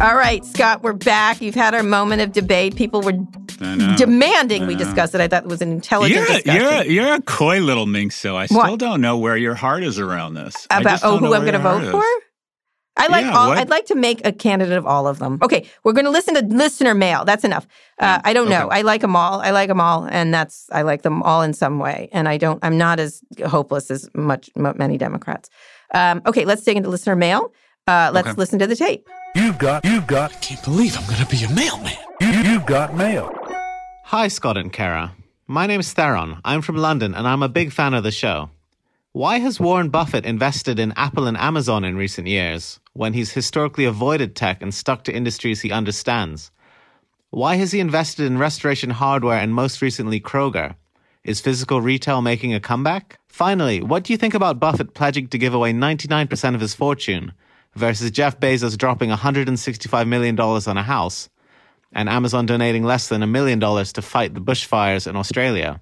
[0.01, 1.41] All right, Scott, we're back.
[1.41, 2.77] You've had our moment of debate.
[2.77, 3.19] People were
[3.59, 5.21] demanding we discuss it.
[5.21, 6.61] I thought it was an intelligent you're, discussion.
[6.61, 8.79] You're a, you're a coy little minx, so I still what?
[8.79, 10.66] don't know where your heart is around this.
[10.71, 11.90] About oh, who I'm going to vote is.
[11.90, 12.05] for?
[12.99, 13.49] I like yeah, all.
[13.49, 13.59] What?
[13.59, 15.38] I'd like to make a candidate of all of them.
[15.40, 17.25] Okay, we're going to listen to listener mail.
[17.25, 17.66] That's enough.
[17.99, 18.59] Uh, I don't okay.
[18.59, 18.68] know.
[18.68, 19.40] I like them all.
[19.40, 22.09] I like them all, and that's I like them all in some way.
[22.12, 22.59] And I don't.
[22.62, 25.49] I'm not as hopeless as much many Democrats.
[25.94, 27.53] Um, okay, let's dig into listener mail.
[27.87, 28.37] Uh, let's okay.
[28.37, 29.09] listen to the tape.
[29.37, 29.85] You've got.
[29.85, 30.33] You've got.
[30.33, 31.97] I can't believe I'm going to be a mailman.
[32.21, 33.33] You, you've got mail.
[34.09, 35.14] Hi, Scott and Kara.
[35.47, 36.40] My name is Theron.
[36.42, 38.49] I'm from London and I'm a big fan of the show.
[39.12, 43.85] Why has Warren Buffett invested in Apple and Amazon in recent years when he's historically
[43.85, 46.51] avoided tech and stuck to industries he understands?
[47.29, 50.77] Why has he invested in restoration hardware and most recently Kroger?
[51.23, 53.21] Is physical retail making a comeback?
[53.29, 57.35] Finally, what do you think about Buffett pledging to give away 99% of his fortune
[57.75, 61.29] versus Jeff Bezos dropping $165 million on a house?
[61.92, 65.81] And Amazon donating less than a million dollars to fight the bushfires in Australia.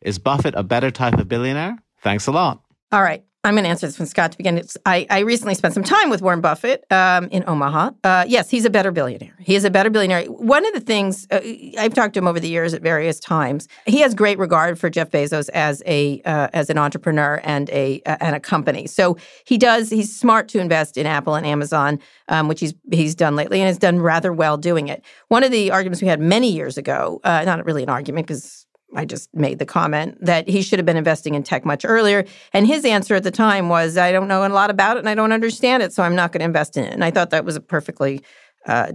[0.00, 1.78] Is Buffett a better type of billionaire?
[2.02, 2.62] Thanks a lot.
[2.92, 3.24] All right.
[3.48, 4.62] I'm going to answer this one, Scott, to begin.
[4.84, 7.92] I, I recently spent some time with Warren Buffett um, in Omaha.
[8.04, 9.34] Uh, yes, he's a better billionaire.
[9.40, 10.24] He is a better billionaire.
[10.26, 11.40] One of the things uh,
[11.78, 14.90] I've talked to him over the years at various times, he has great regard for
[14.90, 18.86] Jeff Bezos as a uh, as an entrepreneur and a uh, and a company.
[18.86, 19.88] So he does.
[19.88, 23.66] He's smart to invest in Apple and Amazon, um, which he's he's done lately, and
[23.66, 25.02] has done rather well doing it.
[25.28, 28.66] One of the arguments we had many years ago, uh, not really an argument because
[28.94, 32.24] I just made the comment that he should have been investing in tech much earlier.
[32.52, 35.08] And his answer at the time was, I don't know a lot about it and
[35.08, 36.94] I don't understand it, so I'm not going to invest in it.
[36.94, 38.22] And I thought that was a perfectly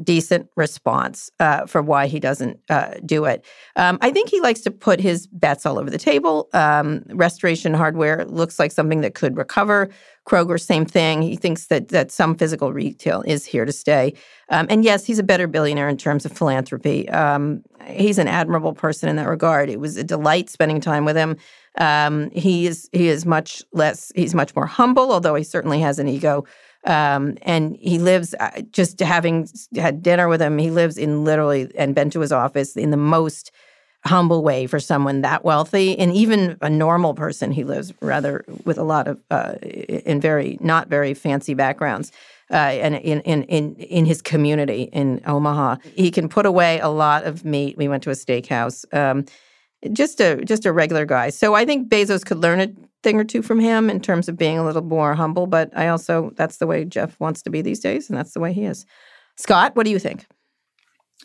[0.04, 3.44] decent response uh, for why he doesn't uh, do it.
[3.76, 6.50] Um, I think he likes to put his bets all over the table.
[6.54, 9.90] Um, restoration hardware looks like something that could recover.
[10.28, 11.22] Kroger, same thing.
[11.22, 14.14] He thinks that that some physical retail is here to stay.
[14.50, 17.10] Um, and yes, he's a better billionaire in terms of philanthropy.
[17.10, 19.70] Um, he's an admirable person in that regard.
[19.70, 21.36] It was a delight spending time with him.
[21.78, 24.12] Um, he is he is much less.
[24.16, 26.46] He's much more humble, although he certainly has an ego.
[26.86, 30.58] Um, and he lives uh, just having had dinner with him.
[30.58, 33.52] He lives in literally and been to his office in the most
[34.06, 38.78] humble way for someone that wealthy and even a normal person he lives rather with
[38.78, 42.12] a lot of uh, in very not very fancy backgrounds
[42.52, 46.90] uh, and in, in in in his community in Omaha he can put away a
[46.90, 49.24] lot of meat we went to a steakhouse um,
[49.92, 52.70] just a just a regular guy so I think Bezos could learn a
[53.04, 55.88] thing or two from him in terms of being a little more humble but I
[55.90, 58.64] also that's the way Jeff wants to be these days and that's the way he
[58.66, 58.86] is
[59.38, 60.26] Scott what do you think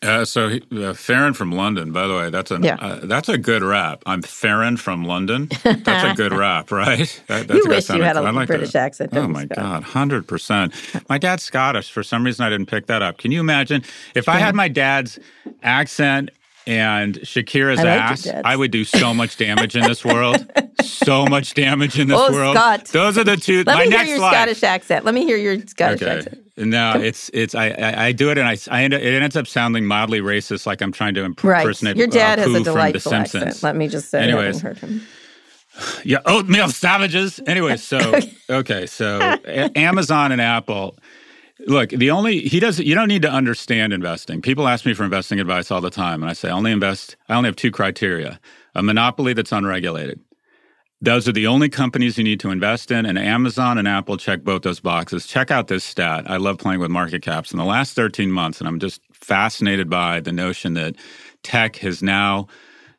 [0.00, 2.76] uh, so he, uh, Theron from London, by the way, that's a Yeah.
[2.76, 4.04] uh, that's a good rap.
[4.06, 5.48] I'm Theron from London.
[5.64, 7.20] That's a good rap, right?
[7.26, 8.82] That, that's you a good wish you had a I like British that.
[8.84, 9.56] accent Oh my Scott?
[9.56, 10.72] God, hundred percent.
[11.08, 11.90] My dad's Scottish.
[11.90, 13.18] For some reason, I didn't pick that up.
[13.18, 13.82] Can you imagine
[14.14, 15.18] if I had my dad's
[15.64, 16.30] accent
[16.68, 18.28] and Shakira's I ass?
[18.44, 20.46] I would do so much damage in this world.
[20.83, 22.31] so much damage in this world.
[22.31, 22.57] Oh, world.
[22.57, 22.85] Scott.
[22.87, 23.64] Those are the two.
[23.64, 24.33] let my me hear your life.
[24.35, 26.18] Scottish accent let me hear your Scottish Okay.
[26.18, 29.22] accent No, it's it's I, I I do it and I, I end up, it
[29.22, 31.62] ends up sounding mildly racist, like I'm trying to imp- Right.
[31.62, 31.96] impersonate.
[31.96, 33.42] Your dad uh, has a delightful from The Simpsons.
[33.44, 33.62] accent.
[33.62, 34.61] Let me just say, Anyways.
[34.61, 35.00] heard him.
[36.04, 37.40] Yeah, oatmeal savages.
[37.46, 38.18] Anyway, so
[38.50, 40.96] okay, so A- Amazon and Apple.
[41.66, 42.78] Look, the only he does.
[42.78, 44.42] You don't need to understand investing.
[44.42, 47.16] People ask me for investing advice all the time, and I say I only invest.
[47.28, 48.40] I only have two criteria:
[48.74, 50.20] a monopoly that's unregulated.
[51.00, 54.42] Those are the only companies you need to invest in, and Amazon and Apple check
[54.42, 55.26] both those boxes.
[55.26, 56.28] Check out this stat.
[56.28, 57.52] I love playing with market caps.
[57.52, 60.96] In the last 13 months, and I'm just fascinated by the notion that
[61.44, 62.48] tech has now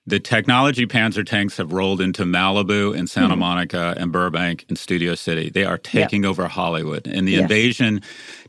[0.09, 3.39] the technology panzer tanks have rolled into Malibu and Santa Hmm.
[3.41, 5.49] Monica and Burbank and Studio City.
[5.49, 7.07] They are taking over Hollywood.
[7.07, 7.43] And the Yes.
[7.43, 8.01] invasion,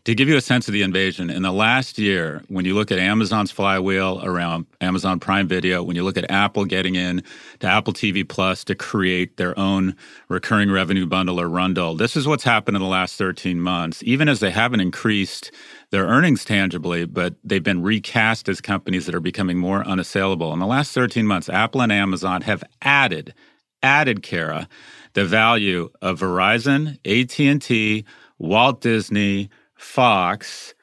[0.04, 2.90] to give you a sense of the invasion, in the last year, when you look
[2.90, 7.22] at Amazon's flywheel around Amazon Prime Video, when you look at Apple getting in
[7.60, 9.94] to Apple TV Plus to create their own
[10.28, 14.02] recurring revenue bundle or rundle, this is what's happened in the last 13 months.
[14.04, 15.52] Even as they haven't increased
[15.90, 20.52] their earnings tangibly, but they've been recast as companies that are becoming more unassailable.
[20.52, 23.34] In the last 13 months, Apple and Amazon have added,
[23.82, 24.68] added, Kara,
[25.14, 28.04] the value of Verizon, AT&T,
[28.38, 30.74] Walt Disney, Fox,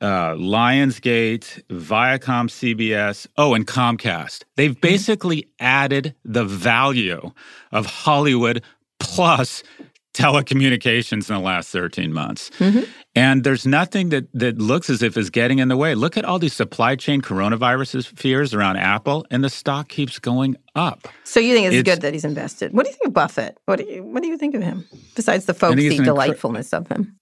[0.00, 4.44] uh, Lionsgate, Viacom, CBS, oh, and Comcast.
[4.56, 7.32] They've basically added the value
[7.72, 8.62] of Hollywood
[9.00, 9.64] plus
[10.18, 12.50] telecommunications in the last 13 months.
[12.58, 12.80] Mm-hmm.
[13.14, 15.94] And there's nothing that, that looks as if is getting in the way.
[15.94, 20.56] Look at all these supply chain coronavirus fears around Apple, and the stock keeps going
[20.74, 21.08] up.
[21.24, 22.72] So you think it's, It's- good that he's invested?
[22.72, 23.58] What do you think of Buffett?
[23.64, 24.84] What do you What do you think of him?
[25.16, 27.17] Besides the folksy an incre- delightfulness of him.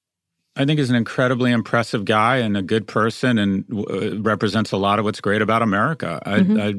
[0.59, 4.77] I think he's an incredibly impressive guy and a good person, and uh, represents a
[4.79, 6.21] lot of what's great about America.
[6.25, 6.75] I, I,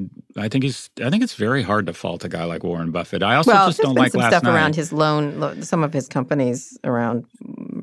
[0.45, 0.89] I think he's.
[1.03, 3.21] I think it's very hard to fault a guy like Warren Buffett.
[3.21, 4.55] I also Well, just don't like some last stuff night.
[4.55, 7.25] around his loan, some of his companies around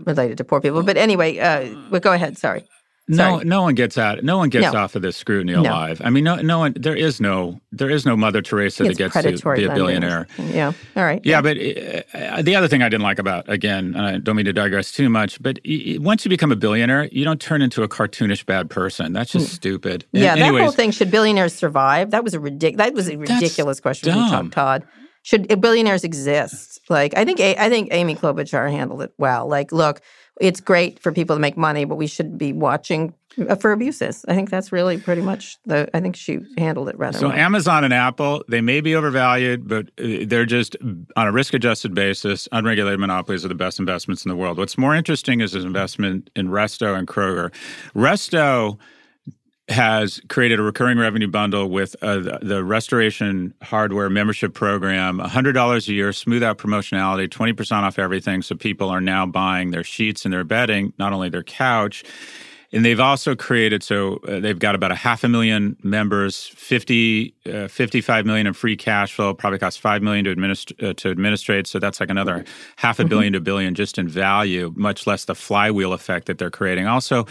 [0.04, 0.82] related to poor people.
[0.82, 2.36] But anyway, uh, go ahead.
[2.38, 2.64] Sorry.
[3.06, 3.44] No, Sorry.
[3.44, 4.24] no one gets out.
[4.24, 4.78] No one gets No.
[4.80, 5.60] off of this scrutiny No.
[5.60, 6.00] alive.
[6.02, 6.72] I mean, no, no one.
[6.74, 7.60] There is no.
[7.70, 9.74] There is no Mother Teresa that gets to be a lending.
[9.74, 10.26] billionaire.
[10.38, 10.72] Yeah.
[10.96, 11.20] All right.
[11.22, 14.46] Yeah, but uh, the other thing I didn't like about again, and I don't mean
[14.46, 17.82] to digress too much, but y- once you become a billionaire, you don't turn into
[17.82, 19.12] a cartoonish bad person.
[19.12, 20.06] That's just stupid.
[20.12, 20.16] Hmm.
[20.18, 20.90] Yeah, And that anyways, whole thing.
[20.90, 22.10] Should billionaires survive?
[22.10, 22.86] That was a ridiculous.
[22.86, 24.30] That was a ridiculous question from.
[24.46, 24.84] Chuck Todd.
[25.24, 26.80] Should uh, billionaires exist?
[26.90, 29.48] Like, I think A- I think Amy Klobuchar handled it well.
[29.48, 30.02] Like, look,
[30.38, 33.14] it's great for people to make money, but we should be watching
[33.48, 34.26] uh, for abuses.
[34.28, 35.88] I think that's really pretty much the.
[35.96, 37.36] I think she handled it rather So well.
[37.38, 40.76] Amazon and Apple, they may be overvalued, but uh, they're just
[41.16, 42.46] on a risk-adjusted basis.
[42.52, 44.58] Unregulated monopolies are the best investments in the world.
[44.58, 47.50] What's more interesting is his investment in Resto and Kroger.
[47.94, 48.78] Resto
[49.68, 55.88] has created a recurring revenue bundle with uh, the, the restoration hardware membership program $100
[55.88, 58.42] a year smooth out promotionality 20% off everything.
[58.42, 62.04] So people are now buying their sheets and their bedding not only their couch.
[62.72, 67.34] And they've also created so uh, they've got about a half a million members 50
[67.46, 71.10] uh, 55 million in free cash flow probably costs 5 million to administer uh, to
[71.10, 71.68] administrate.
[71.68, 72.44] So that's like another
[72.76, 76.50] half a billion to billion just in value much less the flywheel effect that they're
[76.50, 76.86] creating.
[76.86, 77.26] Also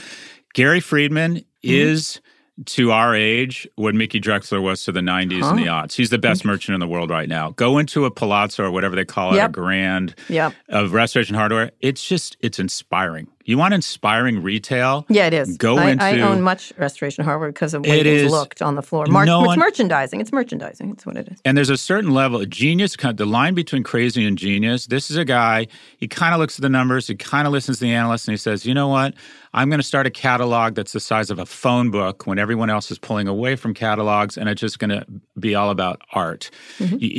[0.54, 2.22] Gary Friedman is
[2.66, 5.94] to our age what Mickey Drexler was to the 90s and the aughts.
[5.94, 6.48] He's the best mm.
[6.48, 7.52] merchant in the world right now.
[7.52, 10.54] Go into a Palazzo or whatever they call it, a grand Yep.
[10.70, 11.72] of restoration hardware.
[11.80, 13.28] It's just, it's inspiring.
[13.45, 15.06] You want inspiring retail?
[15.10, 15.58] Yeah, it is.
[15.58, 16.06] Go I, into.
[16.06, 19.06] I own much restoration hardware because of the way It is- looked on the floor.
[19.08, 20.21] Mar- no it's one- merchandising.
[20.21, 20.91] It's merchandising.
[20.91, 21.39] It's what it is.
[21.43, 24.88] and there's a certain level of genius, kind- the line between crazy and genius.
[24.88, 27.79] This is a guy, he kind of looks at the numbers, he kind of listens
[27.79, 29.13] to the analysts, and he says, you know what?
[29.56, 32.71] I'm going to start a catalog that's the size of a phone book when everyone
[32.71, 35.06] else is pulling away from catalogs, and it's just going to
[35.37, 36.50] be all about art.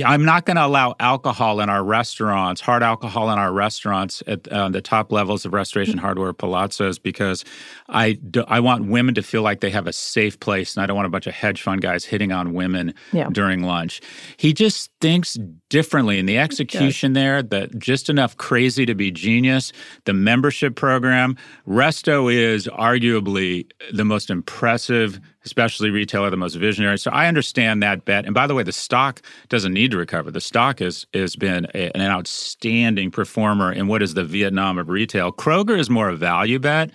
[0.04, 4.48] I'm not going to allow alcohol in our restaurants, hard alcohol in our restaurants at
[4.48, 7.44] uh, the top levels of restoration hardware hardware palazzos because
[7.88, 10.86] I, do, I want women to feel like they have a safe place and I
[10.86, 13.28] don't want a bunch of hedge fund guys hitting on women Yeah.
[13.32, 14.00] during lunch.
[14.36, 15.36] He just thinks
[15.70, 19.72] differently in the execution there that just enough crazy to be genius.
[20.04, 21.36] The membership program,
[21.66, 26.98] Resto is arguably the most impressive especially retailer, the most visionary.
[26.98, 28.24] So I understand that bet.
[28.24, 30.30] And by the way, the stock doesn't need to recover.
[30.30, 34.88] The stock has has been a, an outstanding performer in what is the Vietnam of
[34.88, 35.32] retail.
[35.32, 36.90] Kroger is more a value bet.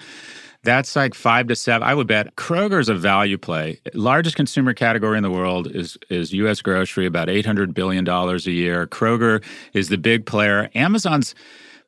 [0.63, 1.87] That's like five to seven.
[1.87, 3.79] I would bet Kroger is a value play.
[3.93, 6.61] Largest consumer category in the world is is U.S.
[6.61, 8.85] grocery, about eight hundred billion dollars a year.
[8.85, 9.43] Kroger
[9.73, 10.69] is the big player.
[10.75, 11.33] Amazon's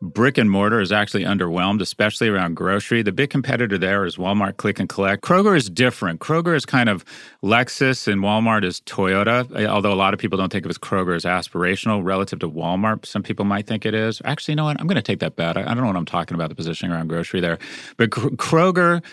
[0.02, 3.02] brick and mortar is actually underwhelmed, especially around grocery.
[3.04, 5.24] The big competitor there is Walmart Click and Collect.
[5.24, 6.20] Kroger is different.
[6.20, 7.06] Kroger is kind of
[7.44, 10.78] Lexus and Walmart is Toyota, eh, although a lot of people don't think of as
[10.78, 13.06] Kroger as aspirational relative to Walmart.
[13.06, 14.22] Some people might think it is.
[14.26, 14.80] Actually, you know what?
[14.80, 15.56] I'm going to take that bet.
[15.58, 17.60] I, I don't know what I'm talking about, the positioning around grocery there.
[17.98, 19.04] But Kroger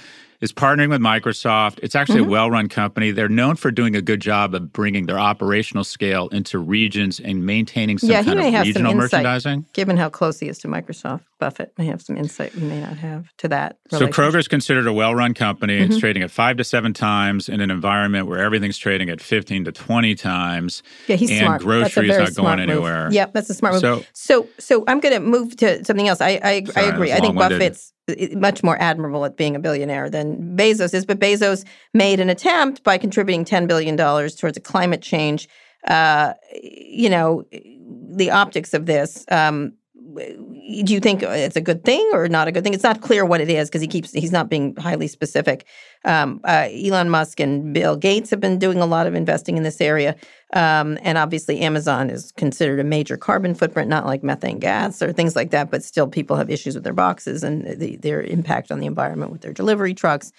[0.41, 1.81] is partnering with Microsoft.
[1.83, 2.29] It's actually Mm-hmm.
[2.29, 3.11] a well run company.
[3.11, 7.45] They're known for doing a good job of bringing their operational scale into regions and
[7.45, 9.03] maintaining some yeah, kind of have some regional insight.
[9.25, 9.67] merchandising.
[9.73, 12.97] Given how close he is to Microsoft, Buffett may have some insight we may not
[12.97, 13.79] have to that.
[13.91, 14.01] So.
[14.07, 14.21] Mm-hmm.
[14.21, 15.77] Kroger's considered a well-run company.
[15.79, 19.65] It's trading at five to seven times in an environment where everything's trading at fifteen
[19.65, 20.83] to twenty times.
[21.07, 21.63] Yeah, he's and smart.
[21.63, 22.71] grocery that's a very not going smart move.
[22.71, 23.09] anywhere.
[23.13, 23.81] Yep, that's a smart move.
[23.81, 26.21] So- So, so, I'm going to move to something else.
[26.21, 27.13] I, I, Sorry, I agree.
[27.13, 27.35] I think.
[27.37, 27.93] Buffett's
[28.33, 31.05] much more admirable at being a billionaire than Bezos is.
[31.05, 35.49] But Bezos made an attempt by contributing ten billion dollars towards a climate change.
[35.87, 39.25] Uh, you know, the optics of this.
[39.31, 39.75] Um,
[40.15, 42.73] do you think it's a good thing or not a good thing?
[42.73, 45.67] It's not clear what it is because he keeps he's not being highly specific.
[46.05, 49.65] Um, uh, Elon Musk and Bill Gates have been doing a lot of investing in
[49.65, 50.17] this area,
[50.55, 55.13] um, and obviously Amazon is considered a major carbon footprint, not like methane gas or
[55.13, 55.71] things like that.
[55.71, 59.31] But still, people have issues with their boxes and the, their impact on the environment
[59.31, 60.33] with their delivery trucks.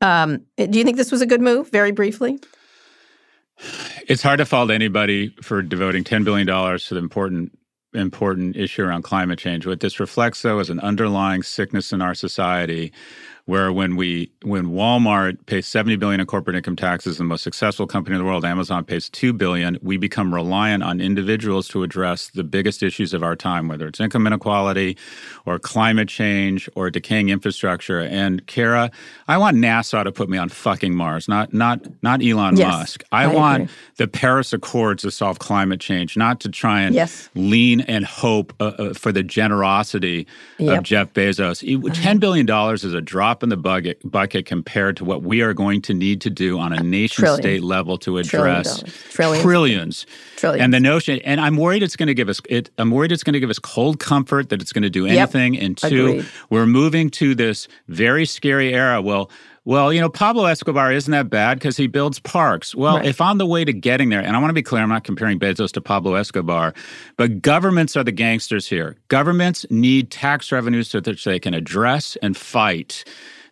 [0.00, 1.70] Um, do you think this was a good move?
[1.70, 2.38] Very briefly.
[4.06, 7.56] It's hard to fault anybody for devoting ten billion dollars to the important
[7.94, 9.66] important issue around climate change.
[9.66, 12.92] What this reflects, though, is an underlying sickness in our society,
[13.46, 17.86] where when we when Walmart pays seventy billion in corporate income taxes, the most successful
[17.86, 22.30] company in the world, Amazon pays two billion, we become reliant on individuals to address
[22.34, 24.96] the biggest issues of our time, whether it's income inequality,
[25.44, 28.00] or climate change, or decaying infrastructure.
[28.00, 28.90] And Kara,
[29.28, 33.04] I want NASA to put me on fucking Mars, not not not Elon Yes, Musk.
[33.12, 33.74] I, I want agree.
[33.96, 37.28] the Paris Accords to solve climate change, not to try and Yes.
[37.34, 40.26] lean and hope uh, uh, for the generosity
[40.58, 40.78] Yep.
[40.78, 41.62] of Jeff Bezos.
[41.64, 45.82] $10 billion is a drop in the bucket, bucket compared to what we are going
[45.82, 47.42] to need to do on a nation Trillion.
[47.42, 48.94] state level to address dollars.
[49.10, 49.42] Trillions.
[49.42, 50.06] trillions.
[50.36, 50.62] Trillions.
[50.62, 53.24] And the notion, and I'm worried it's going to give us, it, I'm worried it's
[53.24, 55.16] going to give us cold comfort that it's going to do Yep.
[55.34, 55.58] anything.
[55.58, 56.26] And two, Agreed.
[56.50, 59.00] we're moving to this very scary era.
[59.02, 59.30] Well,
[59.64, 62.74] well, you know, Pablo Escobar isn't that bad because he builds parks.
[62.74, 63.06] Well, Right.
[63.06, 65.04] if on the way to getting there, and I want to be clear, I'm not
[65.04, 66.74] comparing Bezos to Pablo Escobar,
[67.16, 68.96] but governments are the gangsters here.
[69.08, 73.04] Governments need tax revenues so that they can address and fight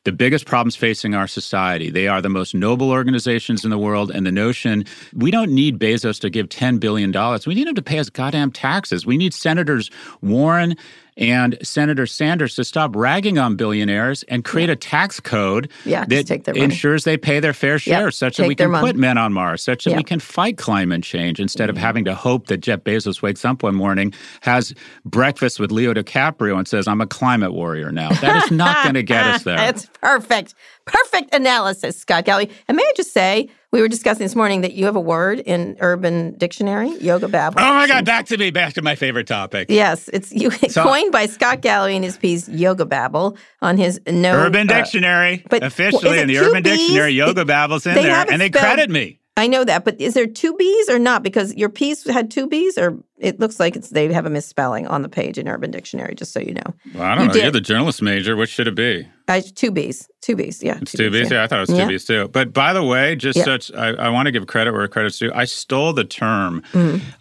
[0.05, 1.89] the biggest problems facing our society.
[1.89, 4.11] They are the most noble organizations in the world.
[4.13, 4.85] And the notion
[5.15, 7.13] we don't need Bezos to give $10 billion.
[7.47, 9.07] We need him to pay us goddamn taxes.
[9.07, 9.91] We need Senators
[10.21, 10.75] Warren
[11.17, 16.27] and Senator Sanders to stop ragging on billionaires and create a tax code Yeah, that
[16.27, 16.65] take their money.
[16.65, 18.89] ensures they pay their fair share, such that we can money.
[18.89, 21.85] put men on Mars, such that we can fight climate change instead of mm-hmm.
[21.85, 26.57] having to hope that Jeff Bezos wakes up one morning, has breakfast with Leo DiCaprio,
[26.57, 28.11] and says, I'm a climate warrior now.
[28.11, 29.57] That is not going to get us there.
[29.57, 30.55] That's perfect.
[30.85, 32.49] Perfect analysis, Scott Galloway.
[32.69, 35.39] And may I just say, we were discussing this morning that you have a word
[35.41, 37.61] in Urban Dictionary, yoga babble.
[37.61, 39.69] Oh my God, back to me, back to my favorite topic.
[39.71, 44.01] Yes, it's you, So- coined by Scott Galloway in his piece Yoga Babble on his
[44.07, 46.63] no Urban uh, Dictionary, but- officially in the Urban?
[46.63, 49.21] Dictionary, yoga babbles in They there, and they credit me.
[49.37, 51.23] I know that, but is there two B's or not?
[51.23, 54.87] Because your piece had two B's, or it looks like it's they have a misspelling
[54.87, 56.15] on the page in Urban Dictionary.
[56.15, 57.33] Just so you know, Well, I don't You know.
[57.33, 57.43] did.
[57.45, 58.37] You're the journalist major.
[58.37, 59.09] What should it be?
[59.29, 61.31] I, two B's, two B's, yeah, It's two B's.
[61.31, 61.87] Yeah, I thought it was two Yeah.
[61.89, 62.29] B's too.
[62.29, 63.45] But by the way, just Yeah.
[63.45, 65.33] such, I, I want to give credit where credit's due.
[65.35, 66.63] I stole the term.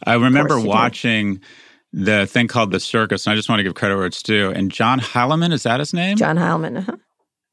[0.06, 0.70] I remember you did.
[0.70, 1.40] watching
[1.94, 4.50] the thing called the circus, and I just want to give credit where it's due.
[4.52, 6.18] And John Halliman, is that his name?
[6.18, 6.80] John Heilemann.
[6.80, 6.98] Uh-huh.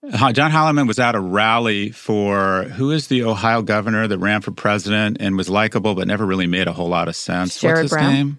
[0.05, 4.53] John Halliman was at a rally for who is the Ohio governor that ran for
[4.53, 7.59] president and was likable but never really made a whole lot of sense.
[7.59, 8.13] Sherrod What's his Brown?
[8.13, 8.39] name?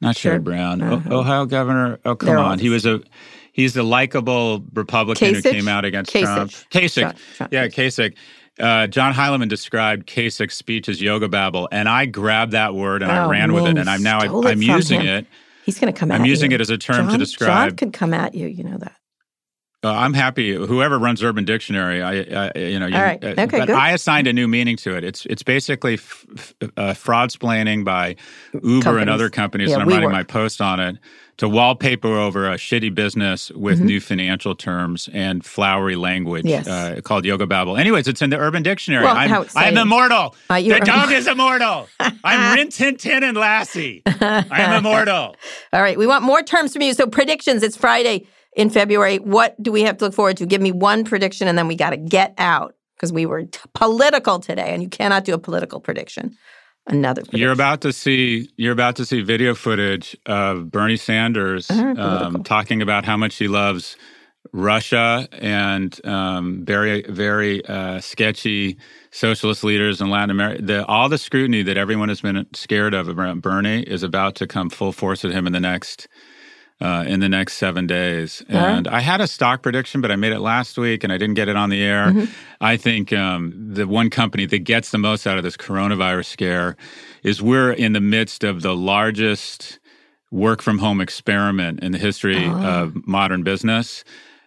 [0.00, 0.82] Not Sherrod- Sherrod Brown.
[0.82, 1.08] Uh-huh.
[1.14, 2.00] O- Ohio governor.
[2.04, 2.58] Oh, come They're on.
[2.58, 3.00] He was a
[3.52, 6.22] he's the likable Republican who came out against Kasich.
[6.24, 6.50] Trump.
[6.70, 7.00] Kasich.
[7.02, 8.14] John- John yeah, Kasich.
[8.58, 13.10] Uh, John Heilemann described Kasich's speech as yoga babble, and I grabbed that word and
[13.10, 15.18] I Oh, ran with it, and I'm now stole I'm using him.
[15.18, 15.26] it.
[15.64, 16.20] He's going to come at you.
[16.24, 16.56] I'm using you.
[16.56, 18.48] it as a term to describe- John could come at you.
[18.48, 18.92] You know that.
[19.82, 20.52] Uh, I'm happy.
[20.54, 22.12] Whoever runs Urban Dictionary, I,
[22.48, 23.24] I you know, you, All right.
[23.24, 23.70] uh, but good.
[23.70, 25.04] I assigned a new meaning to it.
[25.04, 28.16] It's it's basically f- f- uh, fraud splaining by
[28.62, 30.12] Uber and other companies, Yeah, and I'm writing WeWork.
[30.12, 30.98] my post on it
[31.38, 33.86] to wallpaper over a shitty business with Mm-hmm.
[33.86, 36.68] new financial terms and flowery language Yes.
[36.68, 37.78] uh, called Yoga Babble.
[37.78, 39.04] Anyways, it's in the Urban Dictionary.
[39.06, 40.36] Well, I'm, I'm immortal.
[40.50, 41.88] Uh, the dog is immortal.
[42.22, 44.02] I'm Rin Tin Tin and Lassie.
[44.04, 45.36] I'm immortal.
[45.72, 46.92] All right, we want more terms from you.
[46.92, 47.62] So predictions.
[47.62, 48.26] It's Friday
[48.56, 49.18] in February.
[49.18, 50.46] What do we have to look forward to?
[50.46, 53.58] Give me one prediction, and then we got to get out because we were t-
[53.74, 56.36] political today, and you cannot do a political prediction.
[56.86, 57.22] Another.
[57.22, 57.40] Prediction.
[57.40, 62.00] You're about to see you're about to see video footage of Bernie Sanders political.
[62.00, 63.96] um, talking about how much he loves
[64.52, 68.78] Russia and um, very very uh, sketchy
[69.10, 70.62] socialist leaders in Latin America.
[70.62, 74.46] The, all the scrutiny that everyone has been scared of around Bernie is about to
[74.46, 76.08] come full force at him in the next.
[76.82, 78.56] Uh, in the next seven days, right.
[78.56, 81.34] and I had a stock prediction, but I made it last week, and I didn't
[81.34, 82.06] get it on the air.
[82.06, 82.24] Mm-hmm.
[82.62, 86.78] I think um, the one company that gets the most out of this coronavirus scare
[87.22, 89.78] is we're in the midst of the largest
[90.30, 92.52] work from home experiment in the history Oh.
[92.56, 94.02] of modern business.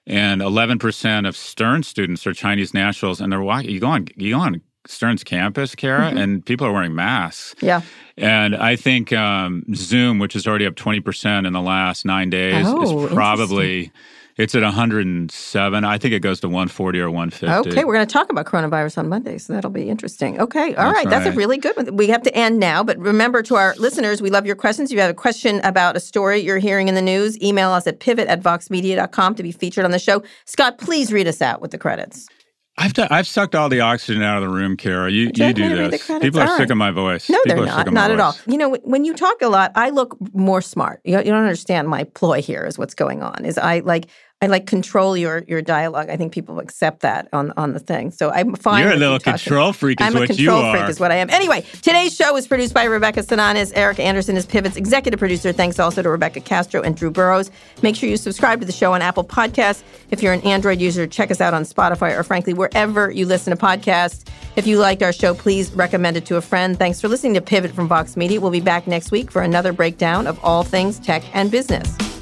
[0.08, 3.70] And 11% of Stern students are Chinese nationals, and they're walking.
[3.70, 6.18] You go on, you go on Stern's campus, Kara, Mm-hmm.
[6.18, 7.56] and people are wearing masks.
[7.62, 7.82] Yeah.
[8.18, 12.66] And I think um, Zoom, which is already up 20% in the last nine days,
[12.68, 13.92] Oh, is probably
[14.36, 15.84] it's at 107.
[15.86, 17.70] I think it goes to 140 or 150.
[17.70, 20.40] Okay, we're going to talk about coronavirus on Monday, so that'll be interesting.
[20.42, 21.96] Okay, all That's right, that's a really good one.
[21.96, 24.90] We have to end now, but remember to our listeners, we love your questions.
[24.92, 27.86] If you have a question about a story you're hearing in the news, email us
[27.86, 30.24] at pivot at voxmedia.com to be featured on the show.
[30.46, 32.28] Scott, please read us out with the credits.
[32.76, 35.11] I've, I've sucked all the oxygen out of the room, Kara.
[35.11, 36.07] You, you you like me do this.
[36.07, 37.30] People are All sick of my voice.
[37.30, 37.91] No, People they're not.
[37.93, 38.36] Not at all.
[38.47, 40.99] You know, when you talk a lot, I look more smart.
[41.03, 42.65] You, you don't understand my ploy here.
[42.65, 43.45] Is what's going on.
[43.45, 44.07] Is I like
[44.44, 46.10] I like control your your dialogue.
[46.10, 48.12] I think people accept that on on the thing.
[48.12, 48.84] So I'm fine.
[48.84, 49.39] You're a little talking.
[49.39, 51.30] control freak, is I'm a control freak, is what I am.
[51.30, 53.72] Anyway, today's show was produced by Rebecca Sananes.
[53.74, 55.54] Eric Anderson is Pivot's executive producer.
[55.54, 57.52] Thanks also to Rebecca Castro and Drew Burrows.
[57.82, 59.82] Make sure you subscribe to the show on Apple Podcasts.
[60.12, 63.56] If you're an Android user, check us out on Spotify or frankly wherever you listen
[63.56, 64.28] to podcasts.
[64.58, 66.78] If you liked our show, please recommend it to a friend.
[66.78, 68.41] Thanks for listening to Pivot from Vox Media.
[68.41, 72.12] We'll be back next week for another breakdown of all things tech and business.